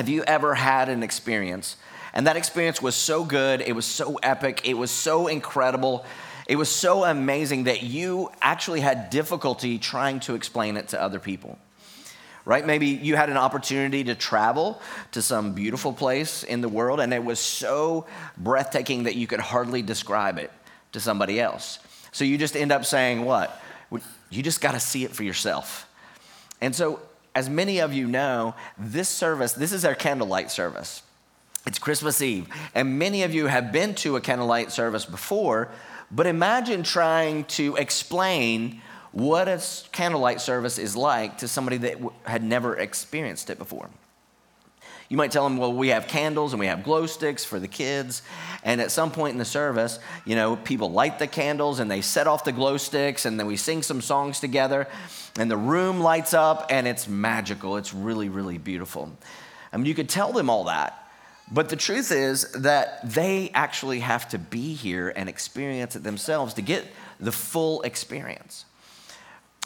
Have 0.00 0.08
you 0.08 0.24
ever 0.24 0.54
had 0.54 0.88
an 0.88 1.02
experience? 1.02 1.76
And 2.14 2.26
that 2.26 2.38
experience 2.38 2.80
was 2.80 2.94
so 2.94 3.22
good, 3.22 3.60
it 3.60 3.74
was 3.74 3.84
so 3.84 4.14
epic, 4.22 4.62
it 4.64 4.72
was 4.72 4.90
so 4.90 5.26
incredible, 5.26 6.06
it 6.46 6.56
was 6.56 6.70
so 6.70 7.04
amazing 7.04 7.64
that 7.64 7.82
you 7.82 8.30
actually 8.40 8.80
had 8.80 9.10
difficulty 9.10 9.76
trying 9.76 10.20
to 10.20 10.36
explain 10.36 10.78
it 10.78 10.88
to 10.88 11.02
other 11.02 11.18
people. 11.18 11.58
Right? 12.46 12.64
Maybe 12.64 12.86
you 12.86 13.14
had 13.14 13.28
an 13.28 13.36
opportunity 13.36 14.02
to 14.04 14.14
travel 14.14 14.80
to 15.12 15.20
some 15.20 15.52
beautiful 15.52 15.92
place 15.92 16.44
in 16.44 16.62
the 16.62 16.68
world, 16.70 16.98
and 16.98 17.12
it 17.12 17.22
was 17.22 17.38
so 17.38 18.06
breathtaking 18.38 19.02
that 19.02 19.16
you 19.16 19.26
could 19.26 19.40
hardly 19.40 19.82
describe 19.82 20.38
it 20.38 20.50
to 20.92 21.00
somebody 21.00 21.38
else. 21.38 21.78
So 22.10 22.24
you 22.24 22.38
just 22.38 22.56
end 22.56 22.72
up 22.72 22.86
saying, 22.86 23.26
What? 23.26 23.54
You 24.30 24.42
just 24.42 24.62
got 24.62 24.72
to 24.72 24.80
see 24.80 25.04
it 25.04 25.14
for 25.14 25.24
yourself. 25.24 25.86
And 26.62 26.74
so, 26.74 27.00
as 27.34 27.48
many 27.48 27.78
of 27.78 27.92
you 27.92 28.06
know, 28.06 28.54
this 28.78 29.08
service, 29.08 29.52
this 29.52 29.72
is 29.72 29.84
our 29.84 29.94
candlelight 29.94 30.50
service. 30.50 31.02
It's 31.66 31.78
Christmas 31.78 32.22
Eve. 32.22 32.48
And 32.74 32.98
many 32.98 33.22
of 33.22 33.34
you 33.34 33.46
have 33.46 33.72
been 33.72 33.94
to 33.96 34.16
a 34.16 34.20
candlelight 34.20 34.72
service 34.72 35.04
before, 35.04 35.70
but 36.10 36.26
imagine 36.26 36.82
trying 36.82 37.44
to 37.44 37.76
explain 37.76 38.80
what 39.12 39.48
a 39.48 39.62
candlelight 39.92 40.40
service 40.40 40.78
is 40.78 40.96
like 40.96 41.38
to 41.38 41.48
somebody 41.48 41.76
that 41.78 41.98
had 42.24 42.42
never 42.42 42.76
experienced 42.76 43.50
it 43.50 43.58
before. 43.58 43.90
You 45.10 45.16
might 45.16 45.32
tell 45.32 45.42
them, 45.42 45.56
well, 45.56 45.72
we 45.72 45.88
have 45.88 46.06
candles 46.06 46.52
and 46.52 46.60
we 46.60 46.66
have 46.66 46.84
glow 46.84 47.04
sticks 47.04 47.44
for 47.44 47.58
the 47.58 47.66
kids. 47.66 48.22
And 48.62 48.80
at 48.80 48.92
some 48.92 49.10
point 49.10 49.32
in 49.32 49.38
the 49.38 49.44
service, 49.44 49.98
you 50.24 50.36
know, 50.36 50.54
people 50.54 50.92
light 50.92 51.18
the 51.18 51.26
candles 51.26 51.80
and 51.80 51.90
they 51.90 52.00
set 52.00 52.28
off 52.28 52.44
the 52.44 52.52
glow 52.52 52.76
sticks 52.76 53.26
and 53.26 53.38
then 53.38 53.48
we 53.48 53.56
sing 53.56 53.82
some 53.82 54.00
songs 54.00 54.38
together 54.38 54.86
and 55.36 55.50
the 55.50 55.56
room 55.56 55.98
lights 55.98 56.32
up 56.32 56.68
and 56.70 56.86
it's 56.86 57.08
magical. 57.08 57.76
It's 57.76 57.92
really, 57.92 58.28
really 58.28 58.56
beautiful. 58.56 59.10
I 59.72 59.78
mean, 59.78 59.86
you 59.86 59.96
could 59.96 60.08
tell 60.08 60.32
them 60.32 60.48
all 60.48 60.64
that. 60.64 60.96
But 61.50 61.70
the 61.70 61.76
truth 61.76 62.12
is 62.12 62.52
that 62.52 63.00
they 63.12 63.50
actually 63.52 64.00
have 64.00 64.28
to 64.28 64.38
be 64.38 64.74
here 64.74 65.12
and 65.16 65.28
experience 65.28 65.96
it 65.96 66.04
themselves 66.04 66.54
to 66.54 66.62
get 66.62 66.86
the 67.18 67.32
full 67.32 67.82
experience. 67.82 68.64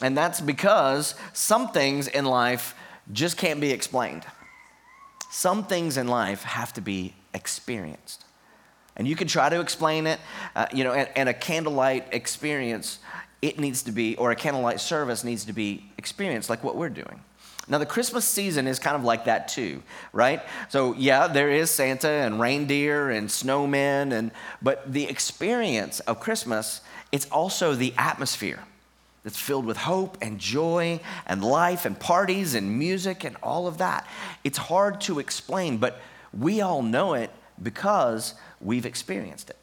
And 0.01 0.17
that's 0.17 0.41
because 0.41 1.13
some 1.33 1.69
things 1.69 2.07
in 2.07 2.25
life 2.25 2.73
just 3.13 3.37
can't 3.37 3.61
be 3.61 3.69
explained. 3.69 4.25
Some 5.35 5.65
things 5.65 5.97
in 5.97 6.07
life 6.07 6.43
have 6.43 6.71
to 6.75 6.81
be 6.81 7.13
experienced. 7.33 8.23
And 8.95 9.05
you 9.05 9.17
can 9.17 9.27
try 9.27 9.49
to 9.49 9.59
explain 9.59 10.07
it, 10.07 10.21
uh, 10.55 10.67
you 10.73 10.85
know, 10.85 10.93
and, 10.93 11.09
and 11.13 11.27
a 11.27 11.33
candlelight 11.33 12.07
experience, 12.13 12.99
it 13.41 13.59
needs 13.59 13.83
to 13.83 13.91
be, 13.91 14.15
or 14.15 14.31
a 14.31 14.35
candlelight 14.37 14.79
service 14.79 15.25
needs 15.25 15.43
to 15.43 15.51
be 15.51 15.91
experienced 15.97 16.49
like 16.49 16.63
what 16.63 16.77
we're 16.77 16.87
doing. 16.87 17.19
Now, 17.67 17.79
the 17.79 17.85
Christmas 17.85 18.23
season 18.23 18.65
is 18.65 18.79
kind 18.79 18.95
of 18.95 19.03
like 19.03 19.25
that 19.25 19.49
too, 19.49 19.83
right? 20.13 20.41
So, 20.69 20.93
yeah, 20.93 21.27
there 21.27 21.49
is 21.49 21.69
Santa 21.69 22.07
and 22.07 22.39
reindeer 22.39 23.09
and 23.09 23.27
snowmen, 23.27 24.13
and, 24.13 24.31
but 24.61 24.89
the 24.89 25.03
experience 25.03 25.99
of 25.99 26.21
Christmas, 26.21 26.79
it's 27.11 27.25
also 27.29 27.75
the 27.75 27.93
atmosphere 27.97 28.63
that's 29.25 29.39
filled 29.39 29.65
with 29.65 29.75
hope 29.75 30.19
and 30.21 30.39
joy 30.39 31.01
and 31.25 31.43
life 31.43 31.85
and 31.85 31.99
parties 31.99 32.53
and 32.53 32.77
music 32.77 33.23
and 33.23 33.35
all 33.41 33.67
of 33.67 33.79
that. 33.79 34.07
It's 34.43 34.59
hard 34.59 35.01
to 35.01 35.17
explain, 35.17 35.79
but 35.79 35.99
we 36.31 36.61
all 36.61 36.83
know 36.83 37.15
it 37.15 37.31
because 37.61 38.35
we've 38.61 38.85
experienced 38.85 39.49
it. 39.49 39.57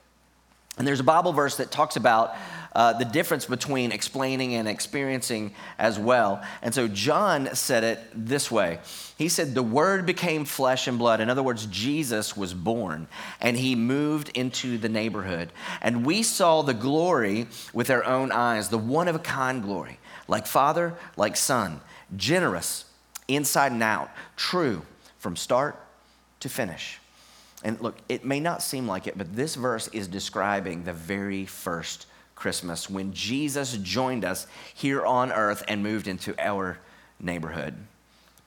And 0.78 0.86
there's 0.86 0.98
a 0.98 1.04
Bible 1.04 1.32
verse 1.32 1.58
that 1.58 1.70
talks 1.70 1.94
about 1.94 2.34
uh, 2.74 2.94
the 2.94 3.04
difference 3.04 3.44
between 3.44 3.92
explaining 3.92 4.54
and 4.54 4.66
experiencing 4.66 5.54
as 5.78 5.98
well. 5.98 6.42
And 6.62 6.74
so 6.74 6.88
John 6.88 7.54
said 7.54 7.84
it 7.84 8.00
this 8.14 8.50
way 8.50 8.78
He 9.18 9.28
said, 9.28 9.54
The 9.54 9.62
Word 9.62 10.06
became 10.06 10.44
flesh 10.44 10.88
and 10.88 10.98
blood. 10.98 11.20
In 11.20 11.28
other 11.28 11.42
words, 11.42 11.66
Jesus 11.66 12.36
was 12.36 12.54
born 12.54 13.08
and 13.40 13.56
he 13.56 13.74
moved 13.74 14.30
into 14.34 14.78
the 14.78 14.88
neighborhood. 14.88 15.52
And 15.80 16.06
we 16.06 16.22
saw 16.22 16.62
the 16.62 16.74
glory 16.74 17.46
with 17.72 17.90
our 17.90 18.04
own 18.04 18.32
eyes, 18.32 18.68
the 18.68 18.78
one 18.78 19.08
of 19.08 19.16
a 19.16 19.20
kind 19.20 19.62
glory, 19.62 19.98
like 20.26 20.46
Father, 20.46 20.94
like 21.16 21.36
Son, 21.36 21.80
generous, 22.16 22.86
inside 23.28 23.72
and 23.72 23.82
out, 23.82 24.10
true 24.36 24.82
from 25.18 25.36
start 25.36 25.78
to 26.40 26.48
finish. 26.48 26.98
And 27.64 27.80
look, 27.80 27.98
it 28.08 28.24
may 28.24 28.40
not 28.40 28.62
seem 28.62 28.88
like 28.88 29.06
it, 29.06 29.16
but 29.16 29.36
this 29.36 29.54
verse 29.54 29.88
is 29.88 30.08
describing 30.08 30.82
the 30.82 30.92
very 30.92 31.46
first 31.46 32.06
Christmas 32.42 32.90
when 32.90 33.12
Jesus 33.12 33.76
joined 33.76 34.24
us 34.24 34.48
here 34.74 35.06
on 35.06 35.30
earth 35.30 35.62
and 35.68 35.80
moved 35.80 36.08
into 36.08 36.34
our 36.44 36.76
neighborhood, 37.20 37.72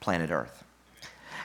planet 0.01 0.31
Earth. 0.31 0.65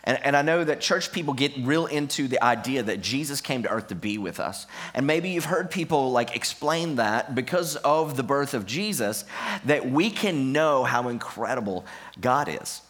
And, 0.02 0.18
and, 0.24 0.36
I 0.36 0.42
know 0.42 0.64
that 0.64 0.80
church 0.80 1.12
people 1.12 1.32
get 1.32 1.52
real 1.58 1.86
into 1.86 2.26
the 2.26 2.42
idea 2.42 2.82
that 2.82 3.02
Jesus 3.02 3.40
came 3.40 3.62
to 3.62 3.68
earth 3.70 3.86
to 3.88 3.94
be 3.94 4.18
with 4.18 4.40
us. 4.40 4.66
And 4.94 5.06
maybe 5.06 5.28
you've 5.28 5.44
heard 5.44 5.70
people 5.70 6.10
like 6.10 6.34
explain 6.34 6.96
that 6.96 7.36
because 7.36 7.76
of 7.76 8.16
the 8.16 8.24
birth 8.24 8.52
of 8.52 8.66
Jesus, 8.66 9.24
that 9.66 9.88
we 9.88 10.10
can 10.10 10.50
know 10.52 10.82
how 10.82 11.08
incredible 11.08 11.84
God 12.20 12.48
is. 12.48 12.80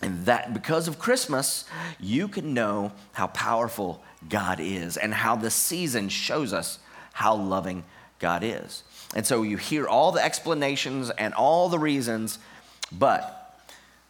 And 0.00 0.26
that 0.26 0.54
because 0.54 0.86
of 0.86 1.00
Christmas, 1.00 1.64
you 1.98 2.28
can 2.28 2.54
know 2.54 2.92
how 3.14 3.26
powerful 3.26 4.04
God 4.28 4.60
is 4.60 4.96
and 4.96 5.12
how 5.12 5.34
the 5.34 5.50
season 5.50 6.08
shows 6.08 6.52
us 6.52 6.78
how 7.14 7.34
loving 7.34 7.82
God 8.18 8.42
is. 8.42 8.82
And 9.14 9.26
so 9.26 9.42
you 9.42 9.56
hear 9.56 9.86
all 9.86 10.12
the 10.12 10.24
explanations 10.24 11.10
and 11.10 11.34
all 11.34 11.68
the 11.68 11.78
reasons, 11.78 12.38
but 12.90 13.58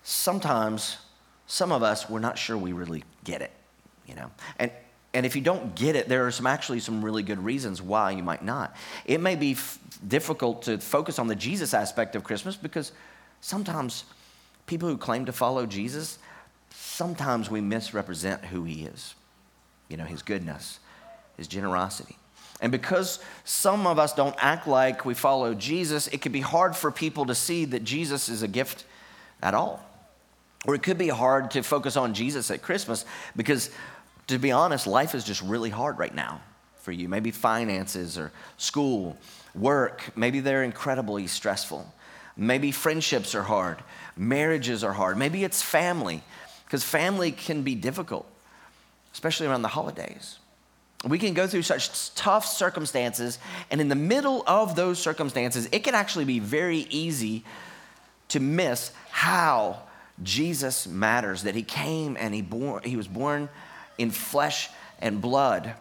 sometimes 0.03 0.99
some 1.47 1.73
of 1.73 1.83
us, 1.83 2.09
we're 2.09 2.19
not 2.19 2.39
sure 2.39 2.57
we 2.57 2.73
really 2.73 3.05
get 3.25 3.43
it, 3.43 3.53
you 4.07 4.15
know? 4.15 4.31
And, 4.59 4.71
and 5.15 5.25
if 5.25 5.37
you 5.37 5.43
don't 5.43 5.75
get 5.75 5.97
it, 5.97 6.09
there 6.09 6.27
are 6.27 6.31
some 6.31 6.47
actually 6.47 6.81
some 6.81 7.05
really 7.05 7.23
good 7.23 7.43
reasons 7.43 7.81
why 7.81 8.11
you 8.13 8.23
might 8.23 8.45
not. 8.45 8.77
It 9.05 9.21
may 9.21 9.37
be 9.37 9.53
f- 9.53 9.79
difficult 10.07 10.63
to 10.63 10.79
focus 10.79 11.19
on 11.19 11.27
the 11.27 11.35
Jesus 11.35 11.75
aspect 11.75 12.17
of 12.17 12.25
Christmas 12.25 12.57
because 12.57 12.93
sometimes 13.41 14.05
people 14.67 14.89
who 14.89 14.97
claim 14.97 15.27
to 15.27 15.33
follow 15.33 15.67
Jesus, 15.67 16.19
sometimes 16.71 17.51
we 17.51 17.61
misrepresent 17.61 18.45
who 18.45 18.65
he 18.65 18.85
is, 18.85 19.15
you 19.89 19.97
know, 19.97 20.05
his 20.05 20.23
goodness, 20.23 20.81
his 21.37 21.47
generosity. 21.47 22.17
And 22.61 22.73
because 22.73 23.19
some 23.45 23.87
of 23.87 23.99
us 23.99 24.15
don't 24.15 24.37
act 24.39 24.67
like 24.67 25.05
we 25.05 25.15
follow 25.15 25.55
Jesus, 25.55 26.09
it 26.09 26.23
can 26.23 26.33
be 26.33 26.41
hard 26.41 26.75
for 26.75 26.91
people 26.91 27.27
to 27.27 27.35
see 27.35 27.67
that 27.67 27.85
Jesus 27.85 28.29
is 28.29 28.43
a 28.43 28.49
gift 28.49 28.85
at 29.43 29.55
all. 29.55 29.83
Or 30.67 30.75
it 30.75 30.83
could 30.83 30.99
be 30.99 31.09
hard 31.09 31.51
to 31.53 31.63
focus 31.63 31.97
on 31.97 32.15
Jesus 32.15 32.51
at 32.51 32.63
Christmas 32.63 33.05
because, 33.37 33.71
to 34.29 34.39
be 34.39 34.53
honest, 34.53 34.87
life 34.87 35.15
is 35.15 35.23
just 35.23 35.43
really 35.43 35.71
hard 35.71 35.99
right 35.99 36.15
now 36.15 36.41
for 36.81 36.93
you. 36.93 37.09
Maybe 37.09 37.31
finances 37.31 38.17
or 38.17 38.33
school, 38.57 39.17
work, 39.55 40.11
maybe 40.17 40.41
they're 40.41 40.65
incredibly 40.65 41.27
stressful. 41.27 41.93
Maybe 42.37 42.71
friendships 42.71 43.35
are 43.35 43.43
hard, 43.43 43.79
marriages 44.17 44.85
are 44.85 44.93
hard. 44.93 45.17
Maybe 45.17 45.45
it's 45.45 45.63
family, 45.63 46.23
because 46.65 46.85
family 46.85 47.33
can 47.33 47.63
be 47.63 47.75
difficult, 47.75 48.27
especially 49.13 49.47
around 49.47 49.63
the 49.63 49.69
holidays. 49.69 50.39
We 51.07 51.19
can 51.19 51.35
go 51.35 51.47
through 51.47 51.63
such 51.63 52.15
tough 52.15 52.47
circumstances, 52.47 53.39
and 53.71 53.81
in 53.81 53.89
the 53.89 53.95
middle 53.95 54.43
of 54.47 54.75
those 54.75 54.99
circumstances, 54.99 55.69
it 55.71 55.85
can 55.85 55.95
actually 55.95 56.25
be 56.25 56.41
very 56.41 56.87
easy 56.91 57.45
to 58.29 58.41
miss 58.41 58.93
how 59.11 59.83
Jesus 60.23 60.87
matters, 60.87 61.45
that 61.45 61.55
he 61.55 61.63
came 61.63 62.17
and 62.19 62.35
he, 62.35 62.43
bore, 62.43 62.81
he 62.81 62.97
was 62.97 63.07
born 63.07 63.49
in 63.99 64.11
flesh 64.11 64.69
and 64.99 65.21
blood. 65.21 65.75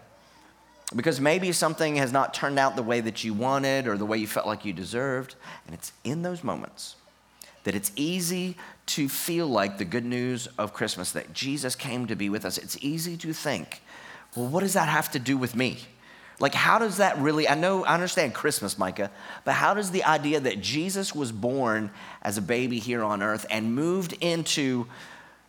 Because 0.96 1.20
maybe 1.20 1.52
something 1.52 1.96
has 1.96 2.12
not 2.12 2.34
turned 2.34 2.60
out 2.60 2.76
the 2.76 2.84
way 2.84 3.02
that 3.02 3.24
you 3.24 3.34
wanted 3.34 3.88
or 3.88 3.98
the 3.98 4.06
way 4.06 4.18
you 4.18 4.28
felt 4.28 4.46
like 4.46 4.66
you 4.66 4.74
deserved. 4.74 5.36
And 5.66 5.74
it's 5.74 5.92
in 6.04 6.22
those 6.22 6.44
moments 6.44 6.96
that 7.64 7.74
it's 7.74 7.92
easy 7.96 8.56
to 8.86 9.10
feel 9.10 9.48
like 9.48 9.80
the 9.80 9.86
good 9.86 10.06
news 10.06 10.48
of 10.60 10.74
Christmas, 10.74 11.12
that 11.14 11.34
Jesus 11.34 11.74
came 11.74 12.06
to 12.06 12.16
be 12.16 12.30
with 12.30 12.46
us. 12.46 12.60
It's 12.60 12.78
easy 12.82 13.18
to 13.18 13.34
think 13.34 13.82
well, 14.36 14.48
what 14.48 14.62
does 14.62 14.74
that 14.74 14.90
have 14.90 15.12
to 15.12 15.20
do 15.20 15.38
with 15.38 15.56
me? 15.56 15.80
Like, 16.40 16.54
how 16.54 16.80
does 16.80 16.98
that 16.98 17.18
really? 17.18 17.48
I 17.48 17.56
know, 17.56 17.86
I 17.86 17.94
understand 17.94 18.34
Christmas, 18.34 18.78
Micah, 18.78 19.10
but 19.46 19.54
how 19.54 19.74
does 19.74 19.92
the 19.92 20.04
idea 20.04 20.40
that 20.42 20.62
Jesus 20.62 21.16
was 21.16 21.32
born 21.32 21.92
as 22.22 22.38
a 22.38 22.42
baby 22.42 22.80
here 22.80 23.04
on 23.04 23.24
earth 23.24 23.46
and 23.50 23.74
moved 23.74 24.14
into 24.20 24.88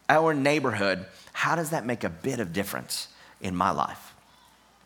our 0.08 0.32
neighborhood, 0.32 1.04
how 1.32 1.56
does 1.56 1.70
that 1.70 1.84
make 1.84 2.04
a 2.04 2.08
bit 2.08 2.38
of 2.38 2.52
difference 2.52 3.08
in 3.40 3.56
my 3.56 3.70
life? 3.70 4.14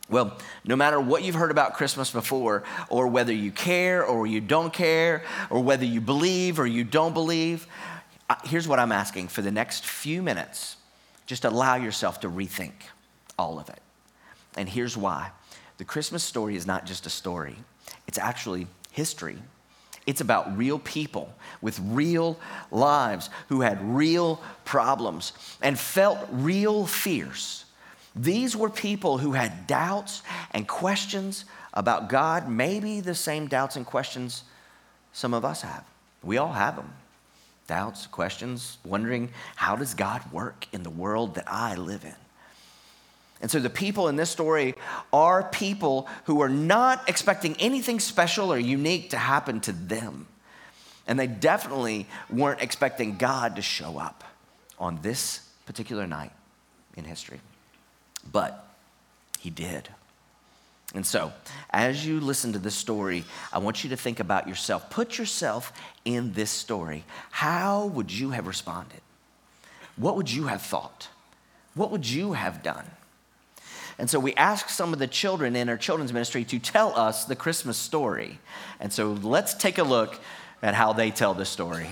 Well, 0.08 0.37
no 0.64 0.75
matter 0.75 0.99
what 0.99 1.23
you've 1.23 1.37
heard 1.37 1.50
about 1.50 1.75
Christmas 1.75 2.11
before, 2.11 2.64
or 2.88 3.06
whether 3.06 3.32
you 3.32 3.53
care 3.53 4.05
or 4.05 4.26
you 4.26 4.41
don't 4.41 4.73
care, 4.73 5.23
or 5.50 5.62
whether 5.62 5.85
you 5.85 6.00
believe 6.00 6.58
or 6.58 6.67
you 6.67 6.82
don't 6.82 7.12
believe, 7.12 7.67
here's 8.44 8.67
what 8.67 8.79
I'm 8.79 8.91
asking 8.91 9.29
for 9.29 9.43
the 9.43 9.53
next 9.53 9.87
few 9.87 10.23
minutes. 10.23 10.76
Just 11.26 11.44
allow 11.44 11.76
yourself 11.76 12.20
to 12.20 12.29
rethink 12.29 12.73
all 13.38 13.61
of 13.61 13.69
it. 13.69 13.81
And 14.56 14.69
here's 14.69 14.97
why 14.97 15.31
the 15.79 15.85
Christmas 15.85 16.23
story 16.23 16.56
is 16.56 16.67
not 16.67 16.85
just 16.87 17.06
a 17.06 17.11
story, 17.11 17.56
it's 18.06 18.19
actually 18.19 18.67
history. 18.91 19.38
It's 20.06 20.20
about 20.20 20.56
real 20.56 20.79
people 20.79 21.32
with 21.61 21.79
real 21.85 22.38
lives 22.70 23.29
who 23.49 23.61
had 23.61 23.79
real 23.82 24.41
problems 24.64 25.32
and 25.62 25.79
felt 25.79 26.19
real 26.32 26.87
fears. 26.87 27.67
These 28.17 28.56
were 28.56 28.70
people 28.70 29.19
who 29.19 29.32
had 29.32 29.67
doubts 29.67 30.23
and 30.50 30.67
questions 30.67 31.44
about 31.75 32.08
God, 32.08 32.49
maybe 32.49 33.00
the 33.00 33.14
same 33.14 33.46
doubts 33.46 33.76
and 33.76 33.87
questions 33.87 34.43
some 35.12 35.35
of 35.35 35.44
us 35.44 35.62
have. 35.62 35.85
We 36.23 36.38
all 36.38 36.53
have 36.53 36.76
them 36.76 36.93
doubts, 37.67 38.08
questions, 38.08 38.79
wondering 38.85 39.31
how 39.55 39.76
does 39.76 39.94
God 39.94 40.20
work 40.32 40.67
in 40.73 40.82
the 40.82 40.91
world 40.91 41.37
that 41.37 41.44
I 41.46 41.76
live 41.76 42.05
in? 42.05 42.19
And 43.40 43.50
so 43.50 43.58
the 43.58 43.70
people 43.70 44.08
in 44.08 44.16
this 44.16 44.31
story 44.31 44.75
are 45.12 45.44
people 45.44 46.08
who 46.25 46.42
are 46.42 46.48
not 46.48 47.08
expecting 47.08 47.56
anything 47.58 47.98
special 47.98 48.52
or 48.52 48.58
unique 48.58 49.10
to 49.10 49.16
happen 49.16 49.60
to 49.60 49.72
them. 49.72 50.26
And 51.06 51.19
they 51.19 51.26
definitely 51.26 52.06
weren't 52.28 52.60
expecting 52.60 53.16
God 53.16 53.56
to 53.56 53.62
show 53.62 53.98
up 53.98 54.25
on 54.78 55.00
this 55.02 55.40
particular 55.64 56.06
night 56.06 56.32
in 56.96 57.04
history. 57.04 57.40
But 58.31 58.66
he 59.38 59.50
did. 59.50 59.88
And 60.94 61.06
so, 61.06 61.32
as 61.70 62.04
you 62.04 62.20
listen 62.20 62.52
to 62.52 62.58
this 62.58 62.75
story, 62.75 63.25
I 63.52 63.58
want 63.58 63.84
you 63.84 63.90
to 63.90 63.96
think 63.96 64.20
about 64.20 64.48
yourself. 64.48 64.90
Put 64.90 65.19
yourself 65.19 65.72
in 66.04 66.32
this 66.32 66.50
story. 66.50 67.04
How 67.31 67.86
would 67.86 68.12
you 68.12 68.31
have 68.31 68.46
responded? 68.46 69.00
What 69.96 70.16
would 70.16 70.31
you 70.31 70.48
have 70.48 70.62
thought? 70.62 71.08
What 71.75 71.90
would 71.93 72.08
you 72.08 72.32
have 72.32 72.62
done? 72.62 72.90
And 74.00 74.08
so 74.08 74.19
we 74.19 74.32
asked 74.37 74.70
some 74.70 74.94
of 74.94 74.99
the 74.99 75.06
children 75.06 75.55
in 75.55 75.69
our 75.69 75.76
children's 75.76 76.11
ministry 76.11 76.43
to 76.44 76.58
tell 76.58 76.99
us 76.99 77.26
the 77.26 77.37
Christmas 77.37 77.76
story. 77.76 78.38
And 78.81 78.91
so 78.91 79.12
let's 79.12 79.52
take 79.52 79.76
a 79.76 79.82
look 79.82 80.19
at 80.62 80.73
how 80.73 80.94
they 80.94 81.11
tell 81.11 81.35
the 81.35 81.44
story. 81.44 81.87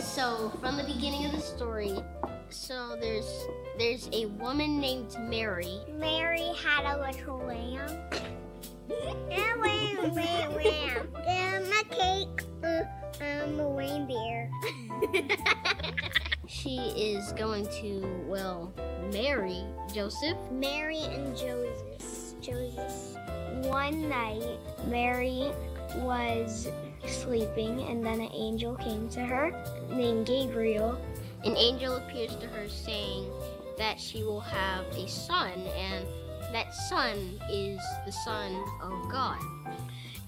So, 0.00 0.50
from 0.62 0.78
the 0.78 0.84
beginning 0.86 1.26
of 1.26 1.32
the 1.32 1.42
story, 1.42 2.02
so 2.48 2.96
there's 2.98 3.30
there's 3.78 4.08
a 4.14 4.26
woman 4.40 4.80
named 4.80 5.14
Mary. 5.28 5.78
Mary 5.98 6.52
had 6.64 6.86
a 6.86 7.00
little 7.00 7.36
lamb. 7.36 8.41
Cake, 11.90 12.42
uh, 12.64 12.82
um, 13.20 13.60
a 13.60 13.68
reindeer. 13.68 14.50
She 16.48 16.76
is 16.76 17.32
going 17.32 17.66
to 17.80 18.06
well 18.26 18.72
marry 19.12 19.64
Joseph. 19.92 20.36
Mary 20.52 20.98
and 20.98 21.36
Joseph. 21.36 22.40
Joseph. 22.40 23.16
One 23.64 24.08
night, 24.08 24.58
Mary 24.86 25.50
was 25.96 26.68
sleeping, 27.06 27.80
and 27.82 28.04
then 28.04 28.20
an 28.20 28.30
angel 28.32 28.74
came 28.76 29.08
to 29.08 29.20
her 29.20 29.50
named 29.90 30.26
Gabriel. 30.26 31.00
An 31.42 31.56
angel 31.56 31.96
appears 31.96 32.36
to 32.36 32.46
her 32.48 32.68
saying 32.68 33.28
that 33.78 33.98
she 33.98 34.22
will 34.22 34.40
have 34.40 34.84
a 34.94 35.08
son, 35.08 35.58
and 35.76 36.06
that 36.52 36.74
son 36.74 37.40
is 37.50 37.80
the 38.06 38.12
son 38.12 38.62
of 38.80 39.10
God. 39.10 39.40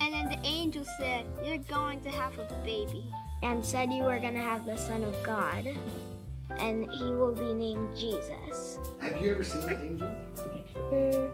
And 0.01 0.13
then 0.13 0.29
the 0.29 0.47
angel 0.47 0.85
said, 0.99 1.27
You're 1.45 1.59
going 1.59 2.01
to 2.03 2.11
have 2.11 2.39
a 2.39 2.53
baby. 2.65 3.05
And 3.43 3.65
said 3.65 3.93
you 3.93 4.05
are 4.05 4.19
going 4.19 4.33
to 4.33 4.41
have 4.41 4.65
the 4.65 4.77
Son 4.77 5.05
of 5.05 5.15
God. 5.23 5.69
And 6.59 6.91
he 6.91 7.05
will 7.05 7.35
be 7.35 7.53
named 7.53 7.95
Jesus. 7.95 8.79
Have 9.03 9.21
you 9.21 9.33
ever 9.33 9.45
seen 9.45 9.63
an 9.69 9.81
angel? 9.83 10.15
Mm. 10.91 11.31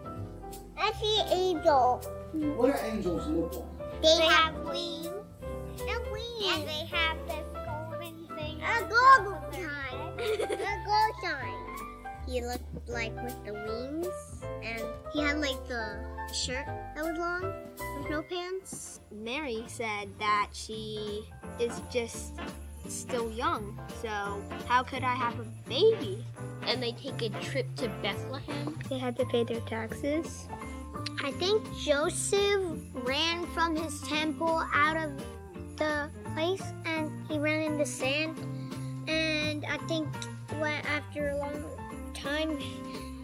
I 0.77 0.91
see 0.99 1.21
angel. 1.33 2.01
What 2.33 2.75
do 2.75 2.85
angels 2.85 3.27
look 3.27 3.55
like? 3.55 4.01
They, 4.01 4.25
have 4.25 4.55
wings. 4.55 5.07
A 5.07 6.11
wing. 6.11 6.49
And 6.49 6.67
they 6.67 6.85
have 6.91 7.17
this 7.27 7.47
golden 7.53 8.27
thing. 8.35 8.61
A 8.61 8.81
golden 8.81 9.53
sign. 9.53 10.19
a 10.19 10.83
gold 10.85 11.15
sign. 11.23 11.60
He 12.27 12.41
looked 12.41 12.87
like 12.87 13.15
with 13.21 13.45
the 13.45 13.53
wings, 13.53 14.43
and 14.63 14.81
he 15.13 15.21
had 15.21 15.39
like 15.39 15.67
the 15.67 15.99
shirt 16.33 16.65
that 16.65 17.03
was 17.03 17.17
long 17.17 17.53
with 17.97 18.09
no 18.09 18.21
pants. 18.21 18.99
Mary 19.11 19.63
said 19.67 20.07
that 20.19 20.49
she 20.53 21.23
is 21.59 21.81
just 21.91 22.33
still 22.87 23.31
young, 23.31 23.79
so 24.01 24.41
how 24.67 24.83
could 24.83 25.03
I 25.03 25.13
have 25.13 25.39
a 25.39 25.45
baby? 25.67 26.25
And 26.67 26.81
they 26.81 26.93
take 26.93 27.21
a 27.21 27.29
trip 27.41 27.67
to 27.77 27.89
Bethlehem. 28.01 28.77
They 28.89 28.97
had 28.97 29.17
to 29.17 29.25
pay 29.25 29.43
their 29.43 29.61
taxes. 29.61 30.47
I 31.23 31.31
think 31.31 31.63
Joseph 31.77 32.77
ran 32.93 33.45
from 33.47 33.75
his 33.75 34.01
temple 34.01 34.63
out 34.73 34.97
of 34.97 35.11
The 35.77 36.09
place 36.35 36.61
and 36.85 37.09
he 37.27 37.39
ran 37.39 37.61
in 37.61 37.77
the 37.77 37.85
sand, 37.85 38.37
and 39.07 39.65
I 39.65 39.77
think 39.87 40.07
when 40.59 40.85
after 40.85 41.29
a 41.29 41.37
long 41.37 41.57
time 42.21 42.57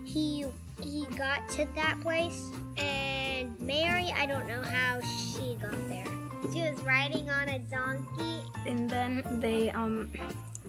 he 0.05 0.45
he 0.81 1.05
got 1.17 1.47
to 1.49 1.67
that 1.75 1.99
place, 2.01 2.49
and 2.77 3.59
Mary, 3.59 4.13
I 4.15 4.25
don't 4.25 4.47
know 4.47 4.61
how 4.61 5.01
she 5.01 5.55
got 5.55 5.87
there. 5.87 6.05
She 6.53 6.61
was 6.61 6.79
riding 6.83 7.29
on 7.29 7.49
a 7.49 7.59
donkey 7.59 8.43
and 8.67 8.89
then 8.89 9.23
they 9.39 9.71
um 9.71 10.11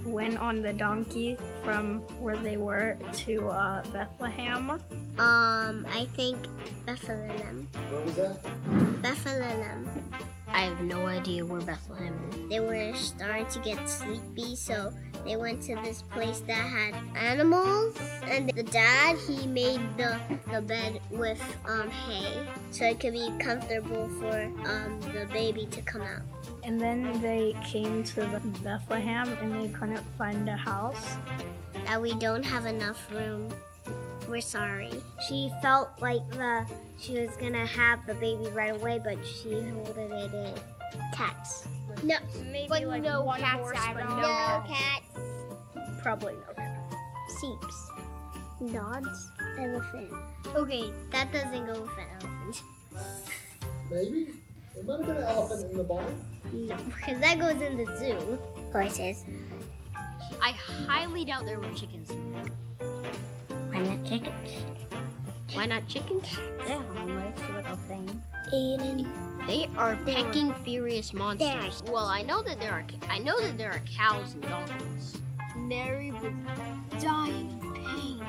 went 0.04 0.38
on 0.38 0.62
the 0.62 0.72
donkey 0.72 1.36
from 1.64 2.00
where 2.20 2.36
they 2.36 2.56
were 2.56 2.96
to 3.12 3.48
uh, 3.48 3.82
Bethlehem. 3.92 4.70
Um, 4.70 5.86
I 5.90 6.06
think 6.14 6.46
Bethlehem. 6.86 7.69
What 7.90 8.04
was 8.04 8.14
that? 8.14 9.02
Bethlehem. 9.02 9.90
I 10.50 10.62
have 10.62 10.80
no 10.80 11.06
idea 11.06 11.44
where 11.44 11.60
Bethlehem 11.60 12.14
is. 12.30 12.48
They 12.48 12.60
were 12.60 12.94
starting 12.94 13.46
to 13.46 13.58
get 13.60 13.88
sleepy, 13.88 14.56
so 14.56 14.92
they 15.24 15.36
went 15.36 15.62
to 15.62 15.74
this 15.76 16.02
place 16.02 16.40
that 16.40 16.54
had 16.54 16.94
animals. 17.16 17.96
And 18.24 18.50
the 18.50 18.62
dad, 18.62 19.18
he 19.28 19.46
made 19.46 19.80
the, 19.96 20.18
the 20.50 20.62
bed 20.62 21.00
with 21.10 21.42
um, 21.66 21.90
hay, 21.90 22.46
so 22.70 22.86
it 22.86 23.00
could 23.00 23.12
be 23.12 23.30
comfortable 23.38 24.08
for 24.20 24.42
um, 24.66 25.00
the 25.12 25.28
baby 25.32 25.66
to 25.66 25.82
come 25.82 26.02
out. 26.02 26.22
And 26.64 26.80
then 26.80 27.20
they 27.20 27.54
came 27.64 28.04
to 28.04 28.40
Bethlehem 28.62 29.28
and 29.40 29.60
they 29.60 29.68
couldn't 29.68 30.02
find 30.16 30.48
a 30.48 30.56
house. 30.56 31.16
That 31.86 32.00
we 32.02 32.14
don't 32.14 32.42
have 32.42 32.66
enough 32.66 33.10
room. 33.12 33.52
We're 34.28 34.40
sorry. 34.42 34.90
she 35.26 35.50
felt 35.62 35.90
like 36.00 36.28
the 36.30 36.66
she 37.00 37.14
was 37.19 37.34
gonna 37.36 37.64
have 37.66 38.04
the 38.06 38.14
baby 38.14 38.48
right 38.50 38.75
away, 38.75 39.00
but 39.02 39.16
she 39.26 39.52
holded 39.54 40.10
it 40.12 40.34
in 40.34 40.54
cats. 41.14 41.66
No, 42.02 42.16
Maybe 42.50 42.66
But 42.69 42.84
like 42.84 43.02
no 43.02 43.22
one 43.25 43.40
cats 43.40 43.58
horse, 43.58 43.78
but 43.94 44.04
no, 44.08 44.17
No 44.17 44.64
cats. 44.69 44.69
cats. 45.14 46.03
Probably 46.03 46.34
no 46.34 46.55
cats. 46.55 46.94
Sheeps. 47.41 47.91
Dogs. 48.72 49.31
Elephant. 49.58 50.12
okay, 50.55 50.93
that 51.12 51.32
doesn't 51.32 51.67
go 51.67 51.81
with 51.82 51.91
an 51.98 52.06
elephant. 52.20 52.62
Maybe. 53.91 54.29
There 54.74 54.84
might 54.84 54.98
have 54.98 55.06
been 55.06 55.17
an 55.17 55.22
elephant 55.24 55.70
in 55.70 55.76
the 55.76 55.84
barn. 55.84 56.24
No, 56.53 56.76
because 56.76 57.20
that 57.20 57.38
goes 57.38 57.60
in 57.62 57.76
the 57.79 57.86
zoo. 57.98 58.38
Horses. 58.72 59.24
I 60.43 60.53
highly 60.53 61.24
doubt 61.24 61.44
there 61.46 61.58
were 61.58 61.70
chickens. 61.74 62.10
Why 62.10 62.43
not 62.43 62.50
chickens? 64.05 64.50
Why 65.55 65.67
not 65.67 65.86
chickens? 65.88 66.26
They're 66.67 66.78
harmless 66.81 67.38
little 67.55 67.76
thing. 67.76 68.22
Aiden. 68.52 69.06
They 69.46 69.69
are 69.76 69.96
pecking 70.05 70.52
furious 70.64 71.12
monsters. 71.14 71.81
There. 71.82 71.93
Well, 71.93 72.06
I 72.06 72.22
know 72.22 72.43
that 72.43 72.60
there 72.60 72.72
are. 72.72 72.84
I 73.08 73.19
know 73.19 73.38
that 73.40 73.56
there 73.58 73.70
are 73.70 73.81
cows 73.96 74.34
and 74.34 74.43
donkeys. 74.43 75.17
Mary 75.56 76.12
was 76.12 76.32
dying 77.02 77.50
in 77.62 77.74
pain 77.84 78.26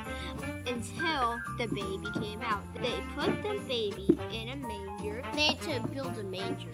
until 0.66 1.38
the 1.58 1.66
baby 1.68 2.20
came 2.20 2.40
out. 2.42 2.62
They 2.82 2.92
put 3.14 3.42
the 3.42 3.60
baby 3.68 4.18
in 4.32 4.48
a 4.50 4.56
manger. 4.56 5.22
They 5.34 5.46
had 5.46 5.60
to 5.62 5.80
build 5.88 6.18
a 6.18 6.22
manger. 6.24 6.70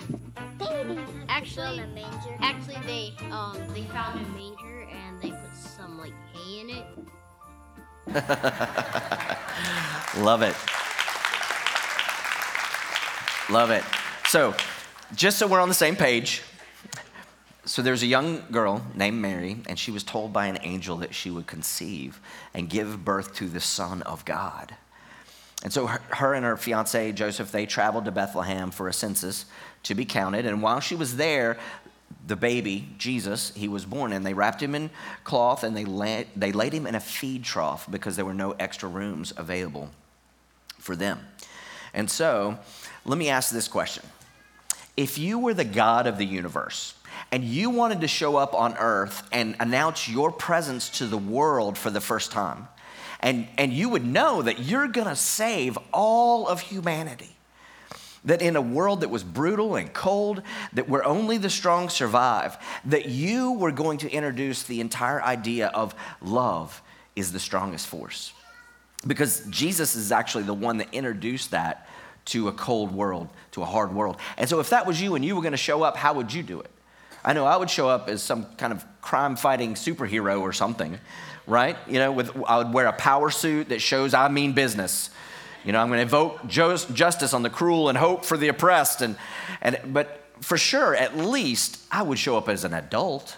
They 0.58 0.64
didn't 0.66 0.98
have 0.98 1.08
Actually- 1.28 1.78
to 1.78 1.82
build 1.86 1.90
a 1.90 1.94
manger. 1.94 2.36
Actually, 2.40 2.76
they 2.86 3.26
um 3.30 3.58
they 3.74 3.82
found 3.82 4.24
a 4.24 4.28
manger 4.30 4.86
and 4.90 5.20
they 5.20 5.30
put 5.30 5.54
some 5.54 5.98
like 5.98 6.14
hay 6.32 6.60
in 6.60 6.70
it. 6.70 6.84
Love 10.16 10.42
it. 10.42 10.54
Love 13.50 13.70
it. 13.70 13.82
So, 14.28 14.54
just 15.14 15.38
so 15.38 15.46
we're 15.46 15.60
on 15.60 15.68
the 15.68 15.74
same 15.74 15.96
page, 15.96 16.42
so 17.64 17.82
there's 17.82 18.04
a 18.04 18.06
young 18.06 18.44
girl 18.52 18.84
named 18.94 19.20
Mary, 19.20 19.56
and 19.68 19.78
she 19.78 19.90
was 19.90 20.04
told 20.04 20.32
by 20.32 20.46
an 20.46 20.58
angel 20.62 20.98
that 20.98 21.14
she 21.14 21.30
would 21.30 21.46
conceive 21.48 22.20
and 22.54 22.70
give 22.70 23.04
birth 23.04 23.34
to 23.36 23.48
the 23.48 23.60
Son 23.60 24.02
of 24.02 24.24
God. 24.24 24.76
And 25.64 25.72
so 25.72 25.86
her, 25.86 26.00
her 26.10 26.34
and 26.34 26.44
her 26.44 26.56
fiance 26.56 27.10
Joseph, 27.12 27.50
they 27.50 27.66
traveled 27.66 28.04
to 28.04 28.12
Bethlehem 28.12 28.70
for 28.70 28.88
a 28.88 28.92
census 28.92 29.46
to 29.82 29.94
be 29.94 30.04
counted. 30.04 30.46
And 30.46 30.62
while 30.62 30.80
she 30.80 30.94
was 30.94 31.16
there, 31.16 31.58
the 32.26 32.36
baby, 32.36 32.88
Jesus, 32.98 33.52
he 33.54 33.68
was 33.68 33.84
born, 33.84 34.12
and 34.12 34.26
they 34.26 34.34
wrapped 34.34 34.62
him 34.62 34.74
in 34.74 34.90
cloth 35.22 35.62
and 35.62 35.76
they, 35.76 36.26
they 36.34 36.52
laid 36.52 36.72
him 36.72 36.86
in 36.86 36.94
a 36.94 37.00
feed 37.00 37.44
trough 37.44 37.88
because 37.90 38.16
there 38.16 38.24
were 38.24 38.34
no 38.34 38.52
extra 38.52 38.88
rooms 38.88 39.32
available 39.36 39.90
for 40.78 40.96
them. 40.96 41.20
And 41.94 42.10
so, 42.10 42.58
let 43.04 43.16
me 43.18 43.28
ask 43.28 43.52
this 43.52 43.68
question 43.68 44.04
If 44.96 45.18
you 45.18 45.38
were 45.38 45.54
the 45.54 45.64
God 45.64 46.06
of 46.06 46.18
the 46.18 46.26
universe, 46.26 46.94
and 47.32 47.44
you 47.44 47.70
wanted 47.70 48.00
to 48.02 48.08
show 48.08 48.36
up 48.36 48.54
on 48.54 48.76
earth 48.76 49.26
and 49.32 49.56
announce 49.58 50.08
your 50.08 50.30
presence 50.30 50.90
to 50.98 51.06
the 51.06 51.18
world 51.18 51.78
for 51.78 51.90
the 51.90 52.00
first 52.00 52.32
time, 52.32 52.68
and, 53.20 53.48
and 53.56 53.72
you 53.72 53.88
would 53.88 54.04
know 54.04 54.42
that 54.42 54.60
you're 54.60 54.88
gonna 54.88 55.16
save 55.16 55.78
all 55.92 56.46
of 56.48 56.60
humanity. 56.60 57.35
That 58.26 58.42
in 58.42 58.56
a 58.56 58.60
world 58.60 59.00
that 59.00 59.08
was 59.08 59.24
brutal 59.24 59.76
and 59.76 59.92
cold, 59.92 60.42
that 60.74 60.88
where 60.88 61.04
only 61.04 61.38
the 61.38 61.50
strong 61.50 61.88
survive, 61.88 62.58
that 62.84 63.06
you 63.06 63.52
were 63.52 63.72
going 63.72 63.98
to 63.98 64.10
introduce 64.10 64.64
the 64.64 64.80
entire 64.80 65.22
idea 65.22 65.68
of 65.68 65.94
love 66.20 66.82
is 67.14 67.32
the 67.32 67.40
strongest 67.40 67.86
force. 67.86 68.32
Because 69.06 69.46
Jesus 69.46 69.96
is 69.96 70.12
actually 70.12 70.44
the 70.44 70.54
one 70.54 70.78
that 70.78 70.92
introduced 70.92 71.52
that 71.52 71.88
to 72.26 72.48
a 72.48 72.52
cold 72.52 72.92
world, 72.92 73.28
to 73.52 73.62
a 73.62 73.64
hard 73.64 73.94
world. 73.94 74.16
And 74.36 74.48
so 74.48 74.60
if 74.60 74.70
that 74.70 74.86
was 74.86 75.00
you 75.00 75.14
and 75.14 75.24
you 75.24 75.36
were 75.36 75.42
gonna 75.42 75.56
show 75.56 75.82
up, 75.82 75.96
how 75.96 76.14
would 76.14 76.32
you 76.32 76.42
do 76.42 76.60
it? 76.60 76.70
I 77.24 77.32
know 77.32 77.44
I 77.44 77.56
would 77.56 77.70
show 77.70 77.88
up 77.88 78.08
as 78.08 78.22
some 78.22 78.44
kind 78.56 78.72
of 78.72 78.84
crime 79.00 79.36
fighting 79.36 79.74
superhero 79.74 80.40
or 80.40 80.52
something, 80.52 80.98
right? 81.46 81.76
You 81.88 81.98
know, 81.98 82.12
with 82.12 82.30
I 82.46 82.58
would 82.58 82.72
wear 82.72 82.86
a 82.86 82.92
power 82.92 83.30
suit 83.30 83.68
that 83.70 83.80
shows 83.80 84.14
I 84.14 84.28
mean 84.28 84.52
business. 84.52 85.10
You 85.66 85.72
know, 85.72 85.80
I'm 85.80 85.88
going 85.88 85.98
to 85.98 86.04
evoke 86.04 86.46
justice 86.46 87.34
on 87.34 87.42
the 87.42 87.50
cruel 87.50 87.88
and 87.88 87.98
hope 87.98 88.24
for 88.24 88.36
the 88.36 88.46
oppressed. 88.46 89.02
And, 89.02 89.16
and, 89.60 89.80
but 89.92 90.22
for 90.40 90.56
sure, 90.56 90.94
at 90.94 91.16
least 91.16 91.80
I 91.90 92.02
would 92.02 92.20
show 92.20 92.38
up 92.38 92.48
as 92.48 92.62
an 92.62 92.72
adult, 92.72 93.36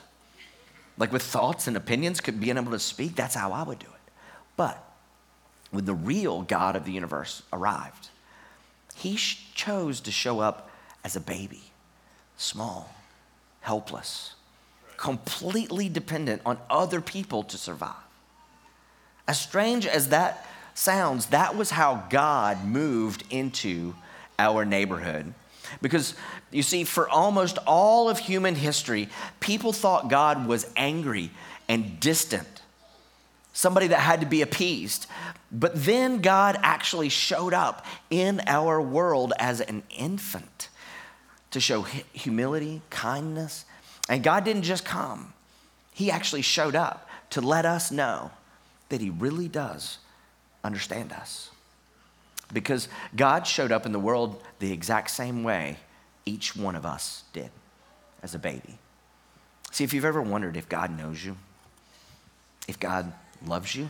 like 0.99 1.11
with 1.11 1.23
thoughts 1.23 1.67
and 1.67 1.75
opinions, 1.75 2.21
could 2.21 2.39
being 2.39 2.59
able 2.59 2.73
to 2.73 2.79
speak. 2.79 3.17
That's 3.17 3.35
how 3.35 3.53
I 3.53 3.63
would 3.63 3.79
do 3.79 3.87
it. 3.87 4.13
But 4.59 4.85
when 5.71 5.87
the 5.87 5.95
real 5.95 6.43
God 6.43 6.77
of 6.77 6.85
the 6.85 6.93
universe 6.93 7.43
arrived, 7.51 8.11
he 8.95 9.17
chose 9.17 10.01
to 10.01 10.11
show 10.11 10.41
up 10.41 10.69
as 11.03 11.17
a 11.17 11.21
baby, 11.21 11.63
small, 12.37 12.95
helpless, 13.61 14.35
completely 14.99 15.89
dependent 15.89 16.43
on 16.45 16.59
other 16.69 17.01
people 17.01 17.43
to 17.45 17.57
survive. 17.57 17.95
As 19.27 19.41
strange 19.41 19.87
as 19.87 20.09
that 20.09 20.45
sounds, 20.79 21.27
that 21.27 21.57
was 21.57 21.71
how 21.71 22.07
God 22.09 22.65
moved 22.65 23.25
into 23.31 23.95
our 24.39 24.65
neighborhood. 24.65 25.35
Because 25.83 26.15
you 26.51 26.63
see, 26.63 26.85
for 26.85 27.09
almost 27.09 27.59
all 27.67 28.09
of 28.09 28.19
human 28.19 28.55
history, 28.55 29.09
people 29.41 29.73
thought 29.73 30.09
God 30.09 30.47
was 30.47 30.71
angry 30.77 31.31
and 31.69 32.01
distant, 32.01 32.63
somebody 33.53 33.89
that 33.89 34.01
had 34.01 34.21
to 34.21 34.27
be 34.27 34.41
appeased. 34.41 35.07
But 35.53 35.73
then 35.75 36.21
God 36.21 36.59
actually 36.63 37.09
showed 37.09 37.53
up 37.53 37.85
in 38.09 38.41
our 38.47 38.81
world 38.81 39.33
as 39.39 39.61
an 39.61 39.83
infant 39.91 40.69
to 41.51 41.61
show 41.61 41.83
humility, 41.83 42.83
kindness. 42.89 43.65
And 44.09 44.23
God 44.23 44.45
didn't 44.45 44.63
just 44.63 44.85
come, 44.85 45.35
He 45.93 46.11
actually 46.11 46.43
showed 46.43 46.77
up 46.77 47.09
to 47.31 47.41
let 47.41 47.67
us 47.67 47.91
know 47.91 48.31
that 48.89 49.01
He 49.01 49.11
really 49.11 49.49
does 49.49 49.99
understand 50.65 51.13
us. 51.13 51.51
Because 52.53 52.89
God 53.15 53.47
showed 53.47 53.73
up 53.73 53.87
in 53.87 53.93
the 53.93 53.99
world 53.99 54.43
the 54.59 54.73
exact 54.73 55.11
same 55.11 55.45
way 55.45 55.77
each 56.25 56.57
one 56.57 56.77
of 56.77 56.87
us 56.87 57.25
did 57.33 57.51
as 58.23 58.35
a 58.35 58.39
baby. 58.39 58.79
See, 59.71 59.85
if 59.85 59.93
you've 59.93 60.05
ever 60.05 60.23
wondered 60.23 60.57
if 60.57 60.69
God 60.69 60.97
knows 60.97 61.25
you, 61.25 61.37
if 62.67 62.79
God 62.81 63.13
loves 63.47 63.75
you, 63.75 63.89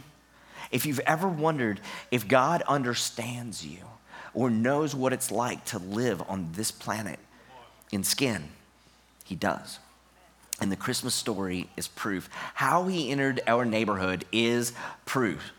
if 0.71 0.85
you've 0.87 1.01
ever 1.01 1.29
wondered 1.29 1.81
if 2.11 2.29
God 2.29 2.63
understands 2.69 3.65
you 3.65 3.79
or 4.35 4.51
knows 4.51 4.95
what 4.95 5.13
it's 5.13 5.31
like 5.31 5.65
to 5.67 5.79
live 5.79 6.23
on 6.29 6.51
this 6.53 6.71
planet 6.71 7.19
in 7.91 8.05
skin, 8.05 8.49
He 9.25 9.35
does. 9.35 9.79
And 10.61 10.71
the 10.73 10.77
Christmas 10.77 11.15
story 11.15 11.71
is 11.77 11.89
proof. 11.89 12.29
How 12.55 12.87
He 12.89 13.11
entered 13.11 13.41
our 13.47 13.65
neighborhood 13.65 14.25
is 14.33 14.73
proof 15.07 15.53